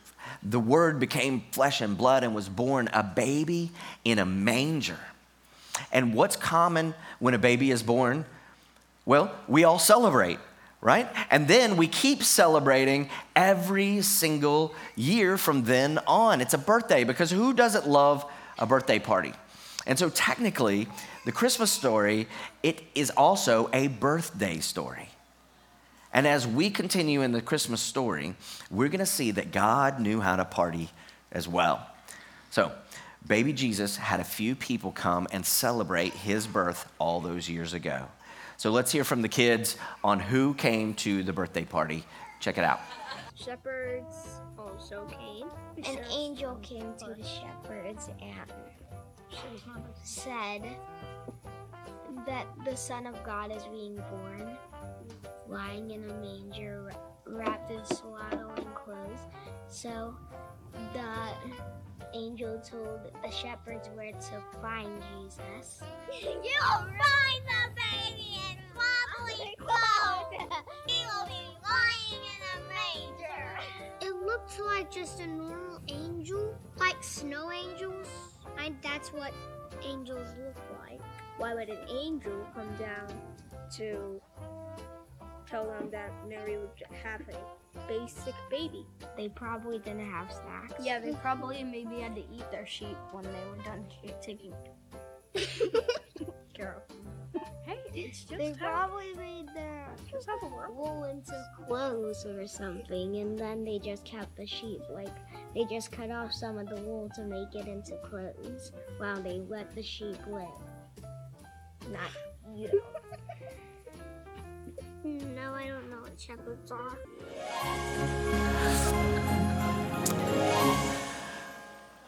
the 0.43 0.59
Word 0.59 0.99
became 0.99 1.43
flesh 1.51 1.81
and 1.81 1.97
blood 1.97 2.23
and 2.23 2.33
was 2.33 2.49
born 2.49 2.89
a 2.93 3.03
baby 3.03 3.71
in 4.05 4.19
a 4.19 4.25
manger. 4.25 4.99
And 5.91 6.13
what's 6.13 6.35
common 6.35 6.93
when 7.19 7.33
a 7.33 7.37
baby 7.37 7.71
is 7.71 7.83
born? 7.83 8.25
Well, 9.05 9.33
we 9.47 9.63
all 9.63 9.79
celebrate, 9.79 10.39
right? 10.81 11.09
And 11.31 11.47
then 11.47 11.77
we 11.77 11.87
keep 11.87 12.23
celebrating 12.23 13.09
every 13.35 14.01
single 14.01 14.75
year 14.95 15.37
from 15.37 15.63
then 15.63 15.99
on. 16.07 16.41
It's 16.41 16.53
a 16.53 16.59
birthday 16.59 17.03
because 17.03 17.31
who 17.31 17.53
doesn't 17.53 17.87
love 17.87 18.25
a 18.57 18.65
birthday 18.65 18.99
party? 18.99 19.33
And 19.87 19.97
so 19.97 20.09
technically, 20.09 20.87
the 21.25 21.31
Christmas 21.31 21.71
story, 21.71 22.27
it 22.61 22.83
is 22.93 23.09
also 23.11 23.69
a 23.73 23.87
birthday 23.87 24.59
story. 24.59 25.09
And 26.13 26.25
as 26.25 26.47
we 26.47 26.69
continue 26.69 27.21
in 27.21 27.31
the 27.31 27.41
Christmas 27.41 27.81
story, 27.81 28.35
we're 28.71 28.87
going 28.89 28.99
to 28.99 29.05
see 29.05 29.31
that 29.31 29.51
God 29.51 29.99
knew 29.99 30.21
how 30.21 30.35
to 30.35 30.45
party 30.45 30.89
as 31.31 31.47
well. 31.47 31.85
So, 32.49 32.71
baby 33.27 33.53
Jesus 33.53 33.95
had 33.95 34.19
a 34.19 34.23
few 34.23 34.55
people 34.55 34.91
come 34.91 35.27
and 35.31 35.45
celebrate 35.45 36.13
his 36.13 36.47
birth 36.47 36.91
all 36.97 37.19
those 37.19 37.47
years 37.47 37.73
ago. 37.73 38.07
So, 38.57 38.71
let's 38.71 38.91
hear 38.91 39.03
from 39.03 39.21
the 39.21 39.29
kids 39.29 39.77
on 40.03 40.19
who 40.19 40.55
came 40.55 40.95
to 40.95 41.23
the 41.23 41.31
birthday 41.31 41.65
party. 41.65 42.03
Check 42.39 42.57
it 42.57 42.63
out. 42.63 42.79
Shepherds 43.35 44.41
also 44.57 45.05
came. 45.05 45.47
An 45.85 46.03
angel 46.11 46.55
came 46.61 46.93
to 46.99 47.13
the 47.13 47.23
shepherds 47.23 48.09
and 48.19 48.51
said 50.03 50.63
that 52.25 52.47
the 52.65 52.75
Son 52.75 53.05
of 53.05 53.23
God 53.23 53.51
is 53.51 53.63
being 53.65 53.95
born 54.09 54.57
lying 55.49 55.89
in 55.91 56.03
a 56.09 56.13
manger 56.13 56.91
wrapped 57.25 57.71
in 57.71 57.83
swaddling 57.85 58.67
clothes. 58.75 59.19
So 59.67 60.15
the 60.93 61.09
angel 62.13 62.59
told 62.59 63.11
the 63.23 63.31
shepherds 63.31 63.89
where 63.95 64.11
to 64.11 64.59
find 64.61 65.01
Jesus. 65.17 65.81
You'll 66.21 66.61
find 66.61 67.41
the 67.47 67.71
baby 67.75 68.39
in 68.49 68.57
swaddling 68.71 69.55
clothes. 69.57 70.63
he 70.87 71.05
will 71.05 71.25
be 71.25 71.43
lying 71.63 72.23
in 72.25 72.41
a 72.53 72.59
manger. 72.69 73.59
It 74.01 74.15
looked 74.25 74.59
like 74.59 74.91
just 74.91 75.19
a 75.19 75.27
normal 75.27 75.81
angel, 75.87 76.55
like 76.77 77.01
snow 77.03 77.51
angels. 77.51 78.07
And 78.63 78.75
that's 78.83 79.11
what 79.13 79.33
angels 79.83 80.27
look 80.43 80.57
like. 80.79 80.99
Why 81.37 81.53
would 81.55 81.69
an 81.69 81.79
angel 81.89 82.45
come 82.53 82.69
down 82.77 83.07
to 83.77 84.21
tell 85.49 85.65
them 85.65 85.89
that 85.91 86.11
Mary 86.27 86.57
would 86.57 86.69
have 87.03 87.21
a 87.21 87.87
basic 87.87 88.35
baby. 88.49 88.85
They 89.17 89.29
probably 89.29 89.79
didn't 89.79 90.09
have 90.11 90.31
snacks. 90.31 90.83
Yeah, 90.85 90.99
they 90.99 91.13
probably 91.13 91.63
maybe 91.63 91.99
had 92.01 92.15
to 92.15 92.21
eat 92.21 92.49
their 92.51 92.67
sheep 92.67 92.97
when 93.11 93.23
they 93.23 93.29
were 93.49 93.63
done 93.63 93.85
taking 94.21 94.53
care 96.53 96.75
of 96.77 96.87
them. 96.87 96.97
Hey, 97.63 97.77
it's 97.93 98.23
just 98.23 98.39
They 98.39 98.51
probably 98.57 99.13
made 99.13 99.45
their 99.53 99.85
just 100.09 100.25
the 100.41 100.47
world. 100.47 100.75
wool 100.75 101.03
into 101.03 101.31
clothes 101.67 102.25
or 102.25 102.47
something, 102.47 103.17
and 103.17 103.37
then 103.37 103.63
they 103.63 103.77
just 103.77 104.03
kept 104.05 104.35
the 104.35 104.47
sheep. 104.47 104.81
Like 104.89 105.13
they 105.53 105.65
just 105.65 105.91
cut 105.91 106.09
off 106.09 106.33
some 106.33 106.57
of 106.57 106.67
the 106.67 106.77
wool 106.77 107.11
to 107.13 107.21
make 107.25 107.53
it 107.53 107.67
into 107.67 107.95
clothes, 107.97 108.71
while 108.97 109.21
they 109.21 109.41
let 109.47 109.75
the 109.75 109.83
sheep 109.83 110.17
live. 110.27 110.47
Not 111.91 112.09
'em. 112.47 112.71
I 115.41 115.67
don't 115.67 115.89
know 115.89 116.01
what 116.01 116.19
shepherds 116.19 116.71
are. 116.71 116.97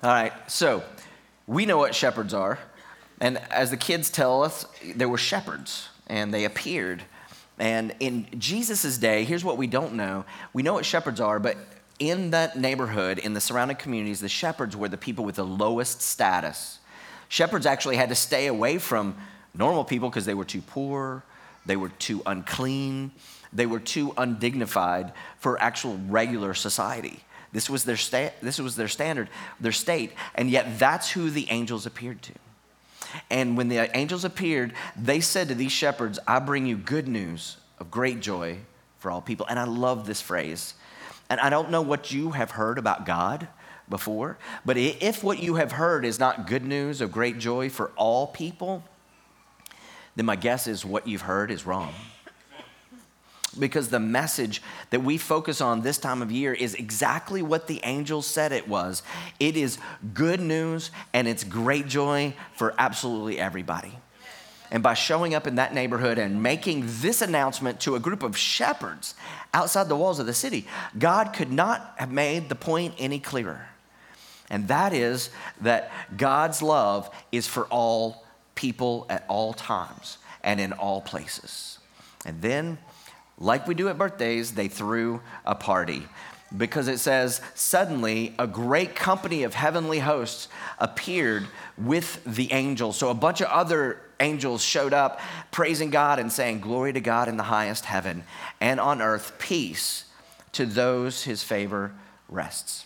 All 0.04 0.10
right, 0.10 0.34
so 0.48 0.84
we 1.48 1.66
know 1.66 1.78
what 1.78 1.94
shepherds 1.94 2.34
are. 2.34 2.60
And 3.20 3.38
as 3.52 3.70
the 3.70 3.78
kids 3.78 4.10
tell 4.10 4.44
us, 4.44 4.66
there 4.96 5.08
were 5.08 5.18
shepherds 5.18 5.90
and 6.08 6.34
they 6.34 6.46
appeared. 6.46 7.04
And 7.60 7.94
in 8.00 8.28
Jesus' 8.38 8.98
day, 8.98 9.24
here's 9.24 9.44
what 9.44 9.58
we 9.58 9.68
don't 9.68 9.94
know 9.94 10.26
we 10.54 10.64
know 10.64 10.74
what 10.74 10.86
shepherds 10.86 11.20
are, 11.20 11.40
but 11.40 11.58
in 12.00 12.32
that 12.32 12.58
neighborhood, 12.58 13.20
in 13.20 13.34
the 13.36 13.42
surrounding 13.42 13.78
communities, 13.78 14.20
the 14.22 14.30
shepherds 14.30 14.76
were 14.76 14.90
the 14.90 14.98
people 14.98 15.24
with 15.24 15.36
the 15.36 15.46
lowest 15.46 16.02
status. 16.02 16.80
Shepherds 17.30 17.68
actually 17.68 17.96
had 17.96 18.10
to 18.10 18.16
stay 18.16 18.48
away 18.48 18.80
from 18.80 19.16
normal 19.54 19.84
people 19.84 20.10
because 20.10 20.26
they 20.26 20.34
were 20.34 20.46
too 20.46 20.62
poor, 20.62 21.24
they 21.66 21.76
were 21.76 21.90
too 21.90 22.22
unclean, 22.26 23.12
they 23.54 23.66
were 23.66 23.80
too 23.80 24.14
undignified 24.18 25.14
for 25.38 25.62
actual 25.62 26.00
regular 26.08 26.54
society. 26.54 27.20
This 27.52 27.70
was 27.70 27.84
their, 27.84 27.98
sta- 27.98 28.34
this 28.42 28.60
was 28.60 28.76
their 28.76 28.88
standard, 28.88 29.30
their 29.60 29.74
state, 29.74 30.14
and 30.36 30.50
yet 30.50 30.80
that's 30.80 31.12
who 31.12 31.30
the 31.30 31.48
angels 31.50 31.86
appeared 31.86 32.22
to. 32.24 32.34
And 33.30 33.58
when 33.58 33.68
the 33.68 33.96
angels 33.96 34.24
appeared, 34.24 34.74
they 34.96 35.20
said 35.20 35.50
to 35.50 35.56
these 35.56 35.72
shepherds, 35.72 36.18
I 36.26 36.40
bring 36.40 36.66
you 36.66 36.78
good 36.78 37.10
news 37.10 37.58
of 37.78 37.92
great 37.92 38.22
joy 38.22 38.60
for 39.00 39.12
all 39.12 39.22
people. 39.22 39.46
And 39.50 39.60
I 39.60 39.66
love 39.66 40.08
this 40.08 40.22
phrase. 40.22 40.76
And 41.30 41.40
I 41.42 41.50
don't 41.50 41.72
know 41.72 41.82
what 41.82 42.12
you 42.12 42.32
have 42.32 42.52
heard 42.52 42.78
about 42.78 43.06
God, 43.06 43.50
before. 43.92 44.40
But 44.66 44.78
if 44.78 45.24
what 45.24 45.44
you 45.44 45.56
have 45.56 45.74
heard 45.74 46.04
is 46.04 46.18
not 46.18 46.48
good 46.48 46.66
news 46.66 47.02
of 47.02 47.12
great 47.12 47.38
joy 47.38 47.70
for 47.70 47.92
all 47.96 48.26
people, 48.26 48.84
then 50.16 50.26
my 50.26 50.36
guess 50.36 50.68
is 50.68 50.86
what 50.86 51.08
you've 51.08 51.22
heard 51.22 51.52
is 51.52 51.66
wrong. 51.66 51.94
Because 53.60 53.90
the 53.90 54.00
message 54.00 54.62
that 54.92 55.04
we 55.04 55.18
focus 55.18 55.60
on 55.60 55.82
this 55.82 55.98
time 55.98 56.22
of 56.22 56.32
year 56.32 56.54
is 56.54 56.74
exactly 56.76 57.42
what 57.42 57.68
the 57.68 57.82
angels 57.84 58.26
said 58.26 58.54
it 58.54 58.68
was. 58.68 59.04
It 59.40 59.58
is 59.58 59.78
good 60.14 60.40
news 60.40 60.90
and 61.14 61.28
it's 61.28 61.44
great 61.44 61.88
joy 61.88 62.34
for 62.54 62.74
absolutely 62.78 63.40
everybody. 63.40 63.92
And 64.72 64.82
by 64.82 64.94
showing 64.94 65.36
up 65.36 65.48
in 65.48 65.56
that 65.56 65.74
neighborhood 65.74 66.18
and 66.18 66.42
making 66.42 66.86
this 66.86 67.22
announcement 67.22 67.82
to 67.82 67.96
a 67.96 68.00
group 68.00 68.24
of 68.24 68.38
shepherds 68.38 69.16
outside 69.54 69.90
the 69.90 69.98
walls 69.98 70.20
of 70.20 70.26
the 70.26 70.34
city, 70.34 70.66
God 70.98 71.34
could 71.34 71.52
not 71.52 71.94
have 71.98 72.10
made 72.10 72.48
the 72.48 72.56
point 72.56 72.94
any 72.98 73.20
clearer. 73.20 73.68
And 74.50 74.70
that 74.70 74.94
is 74.94 75.30
that 75.60 75.92
God's 76.16 76.62
love 76.62 77.10
is 77.34 77.48
for 77.48 77.66
all 77.66 78.21
people 78.62 79.08
at 79.10 79.26
all 79.28 79.54
times 79.54 80.20
and 80.44 80.60
in 80.60 80.72
all 80.72 81.02
places. 81.02 81.80
And 82.28 82.40
then, 82.44 82.78
like 83.40 83.68
we 83.68 83.74
do 83.74 83.90
at 83.90 83.98
birthdays, 83.98 84.52
they 84.52 84.68
threw 84.68 85.20
a 85.44 85.56
party 85.56 86.04
because 86.56 86.88
it 86.88 87.00
says, 87.00 87.42
suddenly 87.56 88.36
a 88.38 88.46
great 88.46 88.94
company 88.94 89.42
of 89.42 89.56
heavenly 89.56 89.98
hosts 89.98 90.48
appeared 90.78 91.48
with 91.76 92.24
the 92.24 92.52
angels. 92.52 92.98
So 92.98 93.10
a 93.10 93.16
bunch 93.16 93.42
of 93.42 93.48
other 93.48 94.00
angels 94.20 94.62
showed 94.64 94.94
up 94.94 95.20
praising 95.50 95.90
God 95.90 96.20
and 96.20 96.32
saying, 96.32 96.60
Glory 96.60 96.94
to 96.94 97.02
God 97.02 97.28
in 97.28 97.38
the 97.38 97.44
highest 97.44 97.86
heaven, 97.86 98.24
and 98.60 98.80
on 98.80 99.02
earth, 99.02 99.40
peace 99.40 100.06
to 100.52 100.68
those 100.68 101.24
his 101.24 101.42
favor 101.42 101.96
rests. 102.30 102.86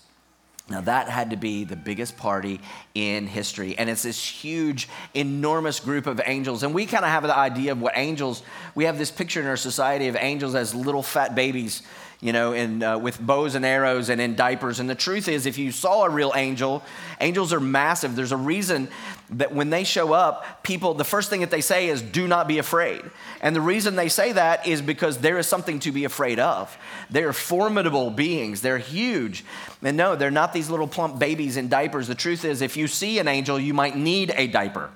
Now, 0.68 0.82
that 0.82 1.10
had 1.10 1.30
to 1.30 1.36
be 1.36 1.64
the 1.64 1.76
biggest 1.76 2.18
party 2.18 2.60
in 2.96 3.28
history. 3.28 3.78
And 3.78 3.88
it's 3.88 4.02
this 4.02 4.26
huge, 4.26 4.90
enormous 5.14 5.80
group 5.80 6.08
of 6.08 6.20
angels. 6.26 6.64
And 6.64 6.74
we 6.74 6.88
kind 6.88 7.06
of 7.06 7.12
have 7.12 7.22
the 7.22 7.38
idea 7.38 7.72
of 7.72 7.82
what 7.82 7.94
angels, 7.96 8.42
we 8.74 8.86
have 8.86 8.98
this 8.98 9.12
picture 9.12 9.40
in 9.40 9.46
our 9.46 9.58
society 9.58 10.08
of 10.08 10.16
angels 10.16 10.56
as 10.56 10.74
little 10.74 11.04
fat 11.04 11.36
babies 11.36 11.84
you 12.22 12.34
know, 12.34 12.54
in, 12.54 12.82
uh, 12.82 12.98
with 12.98 13.20
bows 13.20 13.56
and 13.56 13.66
arrows 13.66 14.10
and 14.10 14.20
in 14.22 14.36
diapers. 14.36 14.80
And 14.80 14.90
the 14.90 14.96
truth 14.96 15.28
is, 15.28 15.46
if 15.46 15.58
you 15.58 15.72
saw 15.72 16.06
a 16.06 16.10
real 16.10 16.34
angel, 16.36 16.84
angels 17.20 17.54
are 17.54 17.60
massive. 17.60 18.16
There's 18.16 18.32
a 18.32 18.38
reason 18.38 18.88
that 19.32 19.54
when 19.54 19.70
they 19.70 19.84
show 19.84 20.14
up, 20.14 20.64
people, 20.64 20.94
the 20.94 21.04
first 21.04 21.30
thing 21.30 21.42
that 21.42 21.52
they 21.52 21.62
say 21.62 21.90
is, 21.90 22.02
do 22.02 22.28
not 22.28 22.48
be 22.48 22.58
afraid. 22.58 23.04
And 23.42 23.56
the 23.56 23.62
reason 23.62 23.96
they 23.96 24.10
say 24.10 24.32
that 24.32 24.68
is 24.68 24.82
because 24.82 25.18
there 25.20 25.38
is 25.38 25.48
something 25.48 25.80
to 25.80 25.92
be 25.92 26.06
afraid 26.06 26.40
of. 26.40 26.76
They're 27.10 27.34
formidable 27.34 28.12
beings, 28.12 28.62
they're 28.62 28.78
huge. 28.78 29.44
And 29.82 29.98
no, 29.98 30.16
they're 30.16 30.32
not 30.32 30.54
these 30.54 30.70
little 30.70 30.88
plump 30.88 31.20
babies 31.20 31.58
in 31.58 31.70
diapers. 31.70 32.08
The 32.08 32.16
truth 32.16 32.46
is, 32.46 32.62
if 32.62 32.78
you 32.78 32.88
see 32.88 33.20
an 33.20 33.28
angel, 33.28 33.60
you 33.60 33.74
might 33.74 33.96
need 33.96 34.34
a 34.36 34.48
diaper. 34.48 34.90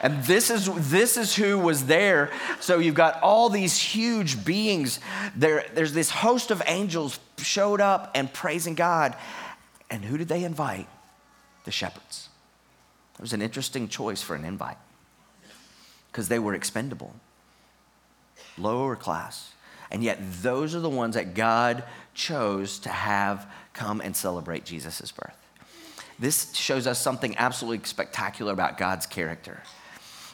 And 0.00 0.24
this 0.24 0.50
is, 0.50 0.70
this 0.90 1.16
is 1.16 1.34
who 1.36 1.58
was 1.58 1.86
there. 1.86 2.30
So 2.60 2.78
you've 2.78 2.94
got 2.94 3.22
all 3.22 3.50
these 3.50 3.76
huge 3.76 4.44
beings. 4.44 4.98
There, 5.36 5.66
there's 5.74 5.92
this 5.92 6.10
host 6.10 6.50
of 6.50 6.62
angels 6.66 7.20
showed 7.38 7.80
up 7.80 8.10
and 8.14 8.32
praising 8.32 8.74
God. 8.74 9.14
And 9.90 10.04
who 10.04 10.16
did 10.16 10.28
they 10.28 10.44
invite? 10.44 10.88
The 11.64 11.70
shepherds. 11.70 12.28
It 13.18 13.22
was 13.22 13.34
an 13.34 13.42
interesting 13.42 13.88
choice 13.88 14.22
for 14.22 14.34
an 14.34 14.44
invite 14.44 14.78
because 16.10 16.28
they 16.28 16.38
were 16.38 16.54
expendable, 16.54 17.14
lower 18.56 18.96
class. 18.96 19.52
And 19.90 20.02
yet, 20.02 20.18
those 20.42 20.74
are 20.74 20.80
the 20.80 20.88
ones 20.88 21.16
that 21.16 21.34
God 21.34 21.84
chose 22.14 22.78
to 22.80 22.88
have 22.88 23.46
come 23.74 24.00
and 24.00 24.16
celebrate 24.16 24.64
Jesus' 24.64 25.12
birth. 25.12 25.36
This 26.18 26.54
shows 26.54 26.86
us 26.86 27.00
something 27.00 27.36
absolutely 27.36 27.84
spectacular 27.86 28.52
about 28.52 28.78
God's 28.78 29.06
character. 29.06 29.62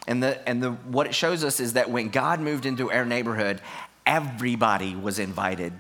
And, 0.07 0.23
the, 0.23 0.49
and 0.49 0.63
the, 0.63 0.71
what 0.73 1.07
it 1.07 1.15
shows 1.15 1.43
us 1.43 1.61
is 1.61 1.73
that 1.73 1.91
when 1.91 2.09
God 2.09 2.41
moved 2.41 2.67
into 2.67 2.91
our 2.91 3.05
neighborhood, 3.05 3.61
everybody 4.07 4.95
was 4.95 5.19
invited 5.19 5.73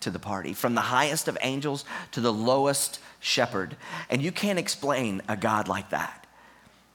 to 0.00 0.10
the 0.10 0.18
party, 0.18 0.52
from 0.52 0.74
the 0.74 0.80
highest 0.80 1.28
of 1.28 1.36
angels 1.42 1.84
to 2.12 2.20
the 2.20 2.32
lowest 2.32 3.00
shepherd. 3.20 3.76
And 4.10 4.22
you 4.22 4.32
can't 4.32 4.58
explain 4.58 5.22
a 5.28 5.36
God 5.36 5.68
like 5.68 5.90
that. 5.90 6.26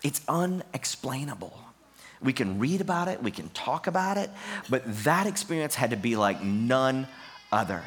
It's 0.04 0.22
unexplainable. 0.28 1.58
We 2.22 2.34
can 2.34 2.60
read 2.60 2.80
about 2.80 3.10
it, 3.10 3.22
we 3.22 3.32
can 3.32 3.50
talk 3.50 3.88
about 3.88 4.18
it, 4.18 4.30
but 4.70 4.84
that 5.04 5.28
experience 5.28 5.76
had 5.76 5.90
to 5.90 5.98
be 5.98 6.16
like 6.16 6.42
none 6.42 7.08
other. 7.52 7.84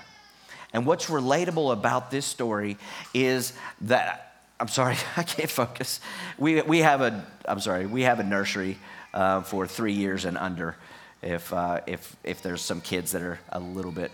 And 0.75 0.85
what's 0.85 1.07
relatable 1.07 1.73
about 1.73 2.11
this 2.11 2.27
story 2.27 2.77
is 3.14 3.55
that 3.83 4.26
I'm 4.59 4.69
sorry, 4.69 4.97
I 5.16 5.23
can't 5.23 5.51
focus. 5.51 6.01
We, 6.38 6.62
we 6.62 6.79
have 6.79 7.01
a, 7.01 7.25
I'm 7.47 7.61
sorry, 7.61 7.87
we 7.87 8.03
have 8.03 8.21
a 8.21 8.25
nursery 8.25 8.79
uh, 9.12 9.42
for 9.42 9.66
three 9.66 9.92
years 9.92 10.25
and 10.25 10.37
under 10.37 10.77
if, 11.23 11.53
uh, 11.53 11.81
if, 11.87 12.16
if 12.25 12.42
there's 12.42 12.62
some 12.62 12.81
kids 12.81 13.12
that 13.12 13.23
are 13.23 13.38
a 13.51 13.61
little 13.61 13.92
bit 13.92 14.12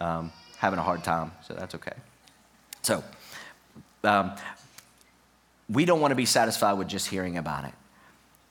um, 0.00 0.32
having 0.58 0.78
a 0.78 0.82
hard 0.82 1.04
time, 1.04 1.32
so 1.46 1.54
that's 1.54 1.74
okay. 1.74 1.92
So, 2.82 3.04
um, 4.04 4.32
we 5.68 5.84
don't 5.84 6.00
want 6.00 6.12
to 6.12 6.16
be 6.16 6.24
satisfied 6.24 6.74
with 6.74 6.88
just 6.88 7.08
hearing 7.08 7.36
about 7.36 7.64
it. 7.64 7.74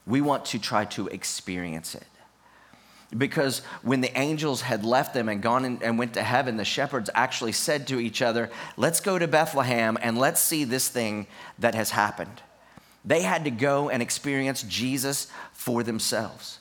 We 0.06 0.20
want 0.20 0.46
to 0.46 0.58
try 0.58 0.86
to 0.86 1.08
experience 1.08 1.94
it. 1.94 2.06
Because 3.16 3.60
when 3.82 4.00
the 4.00 4.16
angels 4.16 4.60
had 4.60 4.84
left 4.84 5.14
them 5.14 5.28
and 5.28 5.42
gone 5.42 5.64
in, 5.64 5.82
and 5.82 5.98
went 5.98 6.14
to 6.14 6.22
heaven, 6.22 6.56
the 6.56 6.64
shepherds 6.64 7.10
actually 7.14 7.52
said 7.52 7.88
to 7.88 7.98
each 7.98 8.22
other, 8.22 8.50
Let's 8.76 9.00
go 9.00 9.18
to 9.18 9.26
Bethlehem 9.26 9.98
and 10.00 10.16
let's 10.16 10.40
see 10.40 10.64
this 10.64 10.88
thing 10.88 11.26
that 11.58 11.74
has 11.74 11.90
happened. 11.90 12.42
They 13.04 13.22
had 13.22 13.44
to 13.44 13.50
go 13.50 13.88
and 13.88 14.02
experience 14.02 14.62
Jesus 14.62 15.28
for 15.52 15.82
themselves. 15.82 16.58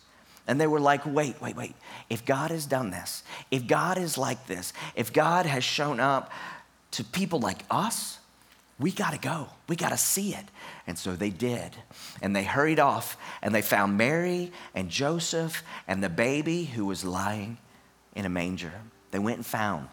And 0.48 0.60
they 0.60 0.68
were 0.68 0.80
like, 0.80 1.06
wait, 1.06 1.40
wait, 1.42 1.56
wait. 1.56 1.76
If 2.10 2.26
God 2.26 2.50
has 2.50 2.66
done 2.66 2.90
this, 2.90 3.24
if 3.52 3.68
God 3.68 3.98
is 3.98 4.18
like 4.18 4.48
this, 4.48 4.74
if 4.96 5.14
God 5.14 5.46
has 5.46 5.64
shown 5.64 6.00
up 6.00 6.32
to 6.92 7.04
people 7.04 7.40
like 7.40 7.64
us, 7.70 8.18
we 8.80 8.92
got 8.92 9.12
to 9.12 9.20
go. 9.20 9.48
We 9.68 9.76
got 9.76 9.89
to 9.89 9.98
see 9.98 10.34
it. 10.34 10.46
And 10.88 10.98
so 10.98 11.15
they 11.15 11.30
did. 11.30 11.76
And 12.22 12.34
they 12.36 12.44
hurried 12.44 12.80
off 12.80 13.18
and 13.42 13.54
they 13.54 13.62
found 13.62 13.98
Mary 13.98 14.52
and 14.74 14.89
Joseph 14.89 15.63
and 15.88 16.02
the 16.02 16.10
baby 16.10 16.63
who 16.63 16.86
was 16.86 17.04
lying 17.04 17.58
in 18.15 18.26
a 18.26 18.30
manger. 18.30 18.74
They 19.12 19.20
went 19.20 19.38
and 19.38 19.46
found 19.46 19.89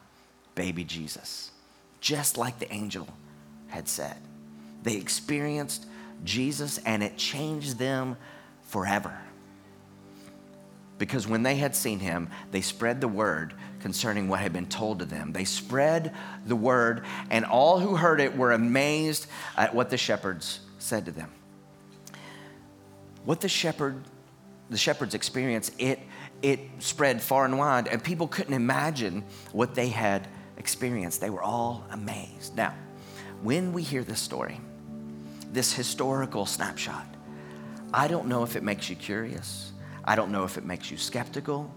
baby 0.55 0.85
Jesus, 0.85 1.51
just 2.01 2.38
like 2.38 2.61
the 2.61 2.72
angel 2.72 3.09
had 3.68 3.88
said. 3.88 4.16
They 4.85 4.96
experienced 4.96 5.87
Jesus 6.22 6.79
and 6.79 7.03
it 7.03 7.16
changed 7.16 7.79
them 7.79 8.16
forever. 8.62 9.18
Because 10.98 11.26
when 11.26 11.42
they 11.42 11.56
had 11.56 11.76
seen 11.76 11.98
him, 11.98 12.28
they 12.50 12.62
spread 12.62 13.00
the 13.00 13.09
word 13.09 13.54
concerning 13.80 14.28
what 14.28 14.40
had 14.40 14.52
been 14.52 14.66
told 14.66 15.00
to 15.00 15.04
them. 15.04 15.32
They 15.32 15.44
spread 15.44 16.14
the 16.46 16.56
word, 16.56 17.04
and 17.30 17.44
all 17.44 17.78
who 17.78 17.96
heard 17.96 18.20
it 18.20 18.37
were 18.37 18.52
amazed 18.52 19.26
at 19.56 19.74
what 19.74 19.90
the 19.90 19.98
shepherds 19.98 20.61
said 20.78 21.04
to 21.04 21.12
them. 21.12 21.30
What 23.24 23.40
the 23.40 23.48
shepherd, 23.48 24.02
the 24.70 24.78
shepherds 24.78 25.14
experienced, 25.14 25.74
it, 25.78 25.98
it 26.40 26.61
spread 26.78 27.20
far 27.20 27.44
and 27.44 27.59
wide, 27.59 27.88
and 27.88 28.02
people 28.02 28.26
couldn't 28.26 28.54
imagine 28.54 29.24
what 29.52 29.74
they 29.74 29.88
had 29.88 30.26
experienced. 30.56 31.20
They 31.20 31.30
were 31.30 31.42
all 31.42 31.85
amazed. 31.90 32.56
Now, 32.56 32.74
when 33.42 33.72
we 33.72 33.82
hear 33.82 34.02
this 34.02 34.20
story, 34.20 34.61
this 35.52 35.72
historical 35.72 36.46
snapshot, 36.46 37.06
I 37.92 38.09
don't 38.09 38.28
know 38.28 38.42
if 38.42 38.56
it 38.56 38.62
makes 38.62 38.88
you 38.88 38.96
curious. 38.96 39.72
I 40.07 40.14
don't 40.14 40.31
know 40.31 40.45
if 40.45 40.57
it 40.57 40.64
makes 40.64 40.90
you 40.90 40.97
skeptical. 40.97 41.71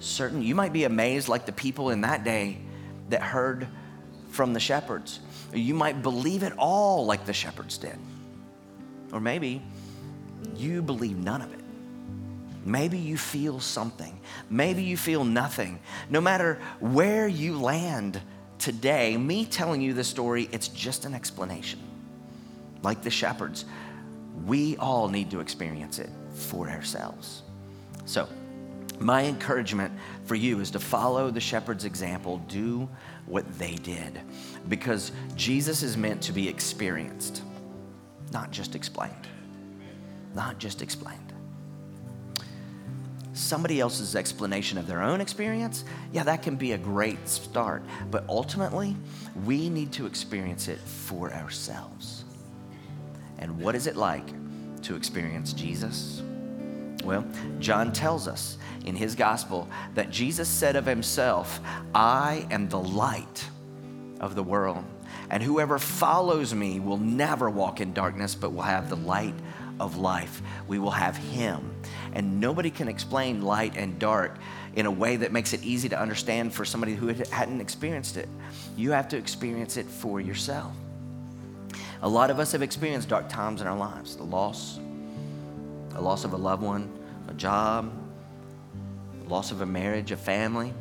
Certain, 0.00 0.42
you 0.42 0.54
might 0.54 0.72
be 0.72 0.84
amazed 0.84 1.28
like 1.28 1.46
the 1.46 1.52
people 1.52 1.90
in 1.90 2.02
that 2.02 2.24
day 2.24 2.58
that 3.08 3.22
heard 3.22 3.66
from 4.30 4.52
the 4.52 4.60
shepherds. 4.60 5.20
You 5.54 5.74
might 5.74 6.02
believe 6.02 6.42
it 6.42 6.52
all 6.58 7.06
like 7.06 7.24
the 7.24 7.32
shepherds 7.32 7.78
did. 7.78 7.96
Or 9.12 9.20
maybe 9.20 9.62
you 10.56 10.82
believe 10.82 11.16
none 11.16 11.40
of 11.40 11.52
it. 11.52 11.60
Maybe 12.66 12.98
you 12.98 13.16
feel 13.16 13.60
something. 13.60 14.18
Maybe 14.50 14.82
you 14.82 14.96
feel 14.96 15.24
nothing. 15.24 15.78
No 16.10 16.20
matter 16.20 16.58
where 16.80 17.28
you 17.28 17.60
land 17.60 18.20
today, 18.58 19.16
me 19.16 19.44
telling 19.44 19.80
you 19.80 19.92
this 19.92 20.08
story, 20.08 20.48
it's 20.50 20.68
just 20.68 21.04
an 21.04 21.14
explanation. 21.14 21.78
Like 22.82 23.02
the 23.02 23.10
shepherds, 23.10 23.66
we 24.46 24.76
all 24.78 25.08
need 25.08 25.30
to 25.30 25.40
experience 25.40 25.98
it 25.98 26.10
for 26.34 26.68
ourselves. 26.68 27.43
So, 28.04 28.28
my 29.00 29.24
encouragement 29.24 29.92
for 30.24 30.34
you 30.36 30.60
is 30.60 30.70
to 30.72 30.78
follow 30.78 31.30
the 31.30 31.40
shepherd's 31.40 31.84
example, 31.84 32.38
do 32.48 32.88
what 33.26 33.44
they 33.58 33.74
did, 33.76 34.20
because 34.68 35.10
Jesus 35.36 35.82
is 35.82 35.96
meant 35.96 36.22
to 36.22 36.32
be 36.32 36.48
experienced, 36.48 37.42
not 38.32 38.50
just 38.50 38.74
explained. 38.74 39.26
Not 40.34 40.58
just 40.58 40.82
explained. 40.82 41.32
somebody 43.34 43.80
else's 43.80 44.14
explanation 44.16 44.78
of 44.78 44.86
their 44.86 45.02
own 45.02 45.20
experience, 45.20 45.84
yeah, 46.12 46.22
that 46.22 46.42
can 46.42 46.56
be 46.56 46.72
a 46.72 46.78
great 46.78 47.28
start. 47.28 47.82
But 48.10 48.24
ultimately, 48.28 48.96
we 49.44 49.68
need 49.68 49.92
to 49.92 50.06
experience 50.06 50.68
it 50.68 50.78
for 50.78 51.32
ourselves. 51.32 52.24
And 53.38 53.60
what 53.60 53.74
is 53.74 53.86
it 53.86 53.96
like 53.96 54.26
to 54.82 54.94
experience 54.96 55.52
Jesus? 55.52 56.22
Well, 57.04 57.24
John 57.60 57.92
tells 57.92 58.26
us 58.26 58.58
in 58.84 58.96
his 58.96 59.14
gospel 59.14 59.68
that 59.94 60.10
Jesus 60.10 60.48
said 60.48 60.76
of 60.76 60.86
himself, 60.86 61.60
I 61.94 62.46
am 62.50 62.68
the 62.68 62.80
light 62.80 63.48
of 64.20 64.34
the 64.34 64.42
world. 64.42 64.84
And 65.30 65.42
whoever 65.42 65.78
follows 65.78 66.54
me 66.54 66.80
will 66.80 66.98
never 66.98 67.48
walk 67.48 67.80
in 67.80 67.92
darkness, 67.92 68.34
but 68.34 68.52
will 68.52 68.62
have 68.62 68.88
the 68.88 68.96
light 68.96 69.34
of 69.80 69.96
life. 69.96 70.42
We 70.68 70.78
will 70.78 70.90
have 70.90 71.16
him. 71.16 71.74
And 72.12 72.40
nobody 72.40 72.70
can 72.70 72.88
explain 72.88 73.42
light 73.42 73.76
and 73.76 73.98
dark 73.98 74.38
in 74.76 74.86
a 74.86 74.90
way 74.90 75.16
that 75.16 75.32
makes 75.32 75.52
it 75.52 75.62
easy 75.62 75.88
to 75.88 76.00
understand 76.00 76.52
for 76.52 76.64
somebody 76.64 76.94
who 76.94 77.08
hadn't 77.08 77.60
experienced 77.60 78.16
it. 78.16 78.28
You 78.76 78.92
have 78.92 79.08
to 79.08 79.16
experience 79.16 79.76
it 79.76 79.86
for 79.86 80.20
yourself. 80.20 80.72
A 82.02 82.08
lot 82.08 82.30
of 82.30 82.38
us 82.38 82.52
have 82.52 82.62
experienced 82.62 83.08
dark 83.08 83.28
times 83.28 83.60
in 83.60 83.66
our 83.66 83.76
lives 83.76 84.16
the 84.16 84.24
loss, 84.24 84.78
a 85.94 86.00
loss 86.00 86.24
of 86.24 86.32
a 86.32 86.36
loved 86.36 86.62
one, 86.62 86.92
a 87.28 87.34
job, 87.34 87.92
loss 89.28 89.50
of 89.50 89.60
a 89.60 89.66
marriage, 89.66 90.12
a 90.12 90.16
family. 90.16 90.72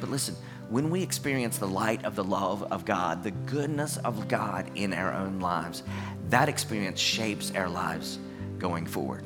But 0.00 0.10
listen, 0.10 0.34
when 0.70 0.90
we 0.90 1.02
experience 1.02 1.58
the 1.58 1.68
light 1.68 2.04
of 2.04 2.14
the 2.14 2.24
love 2.24 2.62
of 2.64 2.84
God, 2.84 3.22
the 3.22 3.30
goodness 3.30 3.96
of 3.98 4.28
God 4.28 4.70
in 4.74 4.92
our 4.92 5.12
own 5.12 5.40
lives, 5.40 5.82
that 6.28 6.48
experience 6.48 7.00
shapes 7.00 7.52
our 7.54 7.68
lives 7.68 8.18
going 8.58 8.86
forward. 8.86 9.24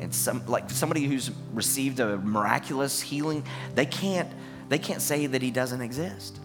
And 0.00 0.14
some 0.14 0.44
like 0.46 0.70
somebody 0.70 1.04
who's 1.04 1.30
received 1.52 2.00
a 2.00 2.18
miraculous 2.18 3.00
healing, 3.00 3.44
they 3.74 3.86
can't 3.86 4.30
they 4.68 4.78
can't 4.78 5.00
say 5.00 5.26
that 5.26 5.42
he 5.42 5.50
doesn't 5.50 5.80
exist. 5.80 6.38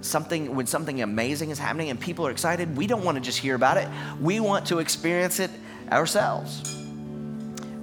Something 0.00 0.56
when 0.56 0.66
something 0.66 1.02
amazing 1.02 1.50
is 1.50 1.58
happening 1.58 1.90
and 1.90 2.00
people 2.00 2.26
are 2.26 2.30
excited, 2.30 2.76
we 2.76 2.86
don't 2.86 3.04
want 3.04 3.16
to 3.16 3.20
just 3.20 3.38
hear 3.38 3.54
about 3.54 3.76
it. 3.76 3.88
We 4.20 4.40
want 4.40 4.66
to 4.68 4.78
experience 4.78 5.40
it 5.40 5.50
ourselves. 5.92 6.83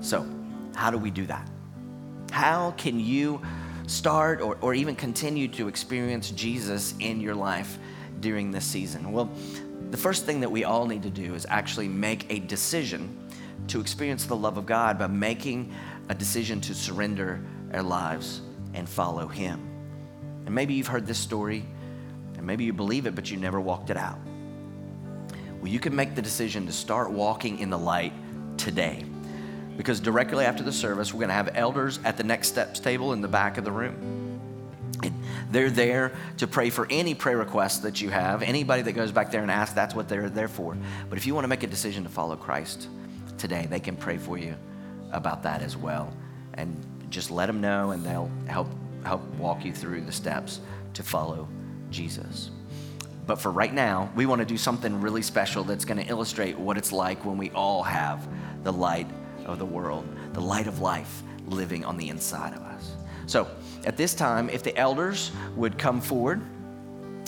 So, 0.02 0.28
how 0.76 0.90
do 0.90 0.98
we 0.98 1.12
do 1.12 1.28
that? 1.28 1.48
How 2.32 2.72
can 2.72 3.00
you 3.00 3.42
start 3.86 4.42
or, 4.42 4.58
or 4.62 4.74
even 4.74 4.96
continue 4.96 5.48
to 5.50 5.68
experience 5.68 6.32
Jesus 6.32 6.96
in 7.00 7.22
your 7.22 7.36
life 7.36 7.78
during 8.20 8.52
this 8.52 8.66
season? 8.66 9.12
Well, 9.12 9.30
the 9.92 9.98
first 9.98 10.26
thing 10.26 10.40
that 10.40 10.50
we 10.50 10.64
all 10.64 10.88
need 10.88 11.04
to 11.04 11.10
do 11.10 11.36
is 11.36 11.46
actually 11.50 11.88
make 11.88 12.26
a 12.32 12.40
decision 12.40 13.16
to 13.68 13.80
experience 13.80 14.26
the 14.26 14.36
love 14.36 14.58
of 14.58 14.66
God 14.66 14.98
by 14.98 15.08
making 15.08 15.72
a 16.10 16.16
decision 16.16 16.60
to 16.62 16.74
surrender 16.74 17.40
our 17.74 17.84
lives 17.84 18.42
and 18.74 18.90
follow 18.90 19.28
Him. 19.28 19.60
And 20.46 20.56
maybe 20.56 20.74
you've 20.74 20.88
heard 20.88 21.06
this 21.06 21.20
story, 21.20 21.64
and 22.38 22.48
maybe 22.48 22.64
you 22.64 22.74
believe 22.74 23.06
it, 23.06 23.14
but 23.14 23.30
you 23.30 23.38
never 23.38 23.62
walked 23.62 23.92
it 23.92 23.98
out. 23.98 24.18
Well, 25.60 25.68
you 25.68 25.80
can 25.80 25.96
make 25.96 26.16
the 26.16 26.24
decision 26.24 26.66
to 26.66 26.72
start 26.72 27.12
walking 27.12 27.60
in 27.60 27.70
the 27.70 27.78
light 27.78 28.14
today 28.58 29.06
because 29.78 30.00
directly 30.00 30.46
after 30.46 30.64
the 30.64 30.72
service, 30.72 31.14
we're 31.14 31.20
going 31.20 31.30
to 31.30 31.36
have 31.36 31.52
elders 31.56 32.00
at 32.04 32.18
the 32.18 32.24
next 32.24 32.50
steps 32.50 32.80
table 32.80 33.14
in 33.14 33.22
the 33.22 33.28
back 33.28 33.58
of 33.58 33.64
the 33.64 33.72
room. 33.72 34.40
And 35.04 35.14
they're 35.50 35.70
there 35.70 36.14
to 36.38 36.48
pray 36.48 36.70
for 36.70 36.88
any 36.90 37.16
prayer 37.16 37.38
requests 37.38 37.80
that 37.80 38.02
you 38.02 38.10
have. 38.10 38.44
Anybody 38.44 38.84
that 38.84 38.92
goes 38.92 39.12
back 39.12 39.32
there 39.32 39.42
and 39.42 39.50
asks, 39.50 39.74
that's 39.74 39.96
what 39.96 40.08
they're 40.08 40.30
there 40.30 40.48
for. 40.48 40.78
But 41.10 41.18
if 41.18 41.26
you 41.26 41.34
want 41.34 41.46
to 41.46 41.50
make 41.50 41.64
a 41.64 41.68
decision 41.68 42.04
to 42.04 42.10
follow 42.10 42.36
Christ 42.36 42.88
today, 43.38 43.68
they 43.70 43.80
can 43.80 43.96
pray 43.96 44.18
for 44.18 44.38
you 44.38 44.56
about 45.12 45.44
that 45.44 45.62
as 45.62 45.76
well. 45.76 46.14
And 46.54 46.76
just 47.10 47.32
let 47.32 47.48
them 47.48 47.62
know, 47.62 47.92
and 47.92 48.06
they'll 48.06 48.32
help 48.48 48.68
help 49.04 49.24
walk 49.36 49.66
you 49.66 49.74
through 49.74 50.02
the 50.02 50.12
steps 50.12 50.60
to 50.94 51.04
follow 51.04 51.48
Jesus. 51.90 52.52
But 53.26 53.40
for 53.40 53.52
right 53.52 53.74
now, 53.74 54.12
we 54.16 54.26
want 54.26 54.40
to 54.40 54.46
do 54.46 54.58
something 54.58 55.00
really 55.02 55.22
special 55.22 55.64
that's 55.64 55.86
going 55.86 56.04
to 56.04 56.10
illustrate 56.10 56.58
what 56.58 56.78
it's 56.78 56.92
like 56.92 57.24
when 57.26 57.38
we 57.38 57.50
all 57.52 57.84
have 57.84 58.28
the 58.64 58.74
light 58.74 59.08
of 59.46 59.60
the 59.60 59.66
world, 59.66 60.08
the 60.34 60.42
light 60.42 60.68
of 60.68 60.80
life 60.80 61.22
living 61.48 61.84
on 61.86 61.98
the 61.98 62.10
inside 62.10 62.54
of 62.54 62.62
us. 62.62 62.96
So 63.26 63.48
at 63.86 63.98
this 63.98 64.14
time, 64.14 64.50
if 64.50 64.64
the 64.64 64.76
elders 64.78 65.32
would 65.56 65.78
come 65.78 66.02
forward, 66.02 66.42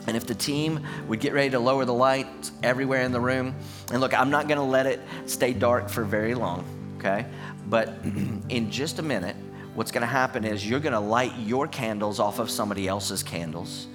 and 0.05 0.17
if 0.17 0.27
the 0.27 0.35
team 0.35 0.85
would 1.07 1.19
get 1.19 1.33
ready 1.33 1.49
to 1.51 1.59
lower 1.59 1.85
the 1.85 1.93
lights 1.93 2.51
everywhere 2.61 3.03
in 3.03 3.11
the 3.11 3.21
room, 3.21 3.55
and 3.91 4.01
look, 4.01 4.13
I'm 4.13 4.29
not 4.29 4.47
going 4.47 4.57
to 4.57 4.63
let 4.63 4.85
it 4.85 4.99
stay 5.25 5.53
dark 5.53 5.89
for 5.89 6.03
very 6.03 6.35
long, 6.35 6.65
okay? 6.97 7.25
But 7.67 7.89
in 8.49 8.69
just 8.69 8.99
a 8.99 9.01
minute, 9.01 9.35
what's 9.75 9.91
going 9.91 10.01
to 10.01 10.07
happen 10.07 10.43
is 10.43 10.67
you're 10.67 10.79
going 10.79 10.93
to 10.93 10.99
light 10.99 11.33
your 11.39 11.67
candles 11.67 12.19
off 12.19 12.39
of 12.39 12.49
somebody 12.49 12.87
else's 12.87 13.23
candles. 13.23 13.87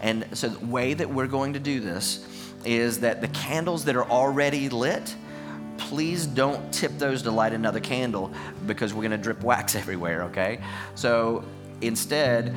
And 0.00 0.26
so 0.34 0.48
the 0.48 0.64
way 0.66 0.94
that 0.94 1.08
we're 1.08 1.26
going 1.26 1.54
to 1.54 1.60
do 1.60 1.80
this 1.80 2.26
is 2.64 3.00
that 3.00 3.20
the 3.20 3.28
candles 3.28 3.84
that 3.84 3.96
are 3.96 4.08
already 4.08 4.68
lit, 4.68 5.14
please 5.78 6.26
don't 6.26 6.72
tip 6.72 6.98
those 6.98 7.22
to 7.22 7.30
light 7.30 7.52
another 7.52 7.80
candle 7.80 8.32
because 8.66 8.94
we're 8.94 9.02
going 9.02 9.10
to 9.12 9.18
drip 9.18 9.42
wax 9.42 9.74
everywhere, 9.82 10.24
okay? 10.24 10.60
So 10.94 11.44
instead, 11.80 12.54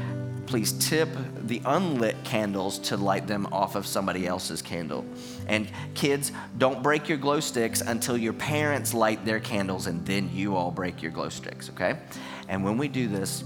please 0.50 0.72
tip 0.74 1.10
the 1.44 1.62
unlit 1.66 2.16
candles 2.24 2.80
to 2.80 2.98
light 2.98 3.28
them 3.28 3.46
off 3.52 3.76
of 3.76 3.86
somebody 3.86 4.26
else's 4.26 4.64
candle. 4.64 5.06
And 5.48 5.68
kids, 5.94 6.32
don't 6.58 6.82
break 6.82 7.08
your 7.08 7.20
glow 7.20 7.40
sticks 7.40 7.82
until 7.82 8.18
your 8.18 8.34
parents 8.34 8.96
light 8.96 9.24
their 9.26 9.40
candles 9.40 9.86
and 9.86 10.04
then 10.08 10.32
you 10.34 10.56
all 10.56 10.72
break 10.72 11.04
your 11.04 11.12
glow 11.12 11.30
sticks, 11.30 11.70
okay? 11.70 12.00
And 12.48 12.64
when 12.64 12.80
we 12.80 12.88
do 12.88 13.08
this, 13.08 13.44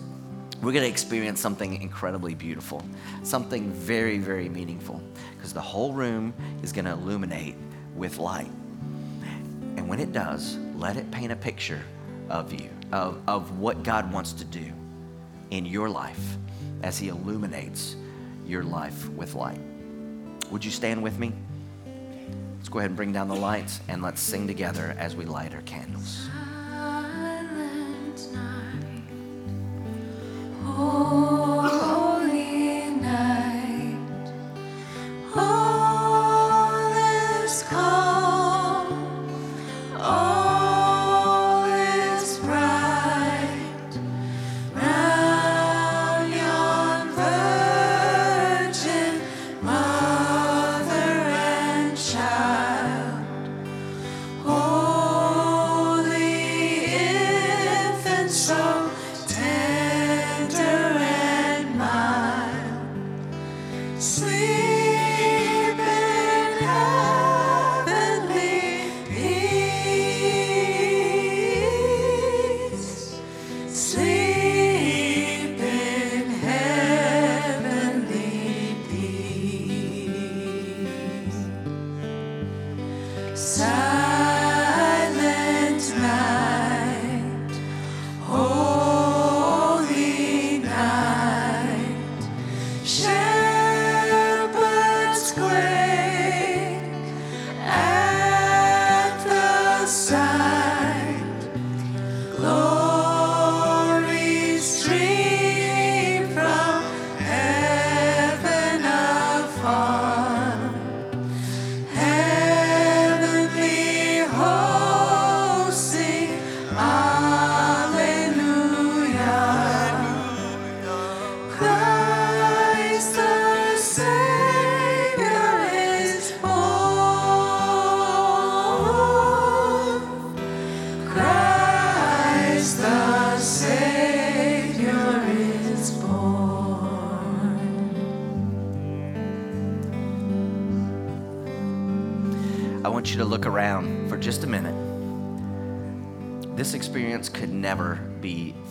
we're 0.62 0.72
going 0.72 0.84
to 0.86 0.90
experience 0.90 1.42
something 1.42 1.82
incredibly 1.82 2.36
beautiful, 2.36 2.82
something 3.24 3.70
very, 3.74 4.18
very 4.18 4.48
meaningful, 4.48 5.04
because 5.36 5.52
the 5.52 5.60
whole 5.60 5.92
room 5.92 6.34
is 6.64 6.72
going 6.72 6.86
to 6.86 6.92
illuminate 6.92 7.56
with 7.98 8.18
light. 8.18 8.50
When 9.94 10.00
it 10.00 10.12
does, 10.12 10.58
let 10.76 10.98
it 10.98 11.12
paint 11.12 11.32
a 11.32 11.36
picture 11.36 11.80
of 12.28 12.52
you, 12.52 12.72
of, 12.92 13.22
of 13.28 13.60
what 13.60 13.84
God 13.84 14.12
wants 14.12 14.34
to 14.34 14.44
do 14.44 14.74
in 15.52 15.68
your 15.68 15.88
life 15.88 16.36
as 16.82 16.98
He 16.98 17.10
illuminates 17.10 17.96
your 18.44 18.64
life 18.64 19.08
with 19.10 19.36
light. 19.36 19.60
Would 20.50 20.66
you 20.66 20.72
stand 20.72 21.04
with 21.04 21.20
me? 21.20 21.32
Let's 22.58 22.70
go 22.70 22.80
ahead 22.80 22.90
and 22.90 22.98
bring 22.98 23.12
down 23.12 23.28
the 23.28 23.36
lights 23.36 23.82
and 23.88 24.02
let's 24.02 24.20
sing 24.20 24.48
together 24.48 24.96
as 24.98 25.16
we 25.16 25.26
light 25.26 25.54
our 25.54 25.62
candles. 25.62 26.28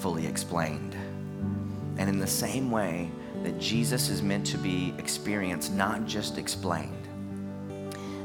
Fully 0.02 0.26
explained. 0.26 0.96
And 1.96 2.08
in 2.08 2.18
the 2.18 2.26
same 2.26 2.72
way 2.72 3.08
that 3.44 3.60
Jesus 3.60 4.08
is 4.08 4.20
meant 4.20 4.44
to 4.48 4.58
be 4.58 4.92
experienced, 4.98 5.72
not 5.72 6.06
just 6.06 6.38
explained, 6.38 7.06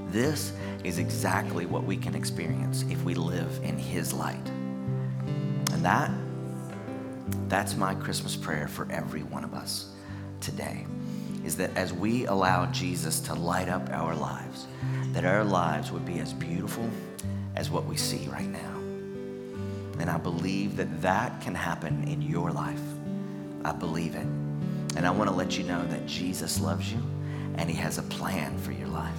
this 0.07 0.53
is 0.83 0.97
exactly 0.97 1.67
what 1.67 1.83
we 1.83 1.95
can 1.95 2.15
experience 2.15 2.83
if 2.89 3.03
we 3.03 3.13
live 3.13 3.59
in 3.61 3.77
His 3.77 4.11
light. 4.11 4.49
And 5.71 5.85
that, 5.85 6.09
that's 7.47 7.75
my 7.75 7.93
Christmas 7.93 8.35
prayer 8.35 8.67
for 8.67 8.87
every 8.89 9.21
one 9.21 9.43
of 9.43 9.53
us 9.53 9.93
today, 10.41 10.87
is 11.45 11.55
that 11.57 11.69
as 11.77 11.93
we 11.93 12.25
allow 12.25 12.65
Jesus 12.71 13.19
to 13.19 13.35
light 13.35 13.69
up 13.69 13.87
our 13.91 14.15
lives, 14.15 14.65
that 15.13 15.25
our 15.25 15.43
lives 15.43 15.91
would 15.91 16.05
be 16.05 16.19
as 16.19 16.33
beautiful 16.33 16.89
as 17.55 17.69
what 17.69 17.85
we 17.85 17.97
see 17.97 18.27
right 18.29 18.49
now. 18.49 18.76
And 19.99 20.09
I 20.09 20.17
believe 20.17 20.77
that 20.77 21.01
that 21.01 21.41
can 21.41 21.55
happen 21.55 22.07
in 22.07 22.21
your 22.21 22.51
life. 22.51 22.81
I 23.63 23.71
believe 23.71 24.15
it. 24.15 24.27
And 24.95 25.05
I 25.05 25.11
want 25.11 25.29
to 25.29 25.35
let 25.35 25.57
you 25.57 25.63
know 25.63 25.85
that 25.87 26.05
Jesus 26.05 26.59
loves 26.59 26.91
you 26.91 27.01
and 27.55 27.69
he 27.69 27.75
has 27.77 27.97
a 27.97 28.03
plan 28.03 28.57
for 28.59 28.71
your 28.71 28.87
life. 28.87 29.13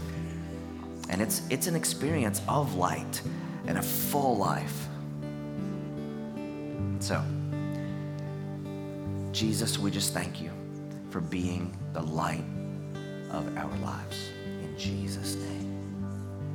And 1.11 1.21
it's, 1.23 1.43
it's 1.51 1.67
an 1.67 1.75
experience 1.75 2.41
of 2.49 2.75
light 2.75 3.23
and 3.67 3.79
a 3.79 3.83
full 3.83 4.37
life. 4.37 4.88
So, 7.01 7.23
Jesus, 9.33 9.79
we 9.79 9.91
just 9.91 10.12
thank 10.14 10.41
you 10.41 10.51
for 11.11 11.21
being 11.21 11.77
the 11.93 12.03
light 12.03 12.45
of 13.31 13.57
our 13.57 13.77
lives. 13.79 14.31
In 14.62 14.77
Jesus' 14.77 15.37
name. 15.37 15.58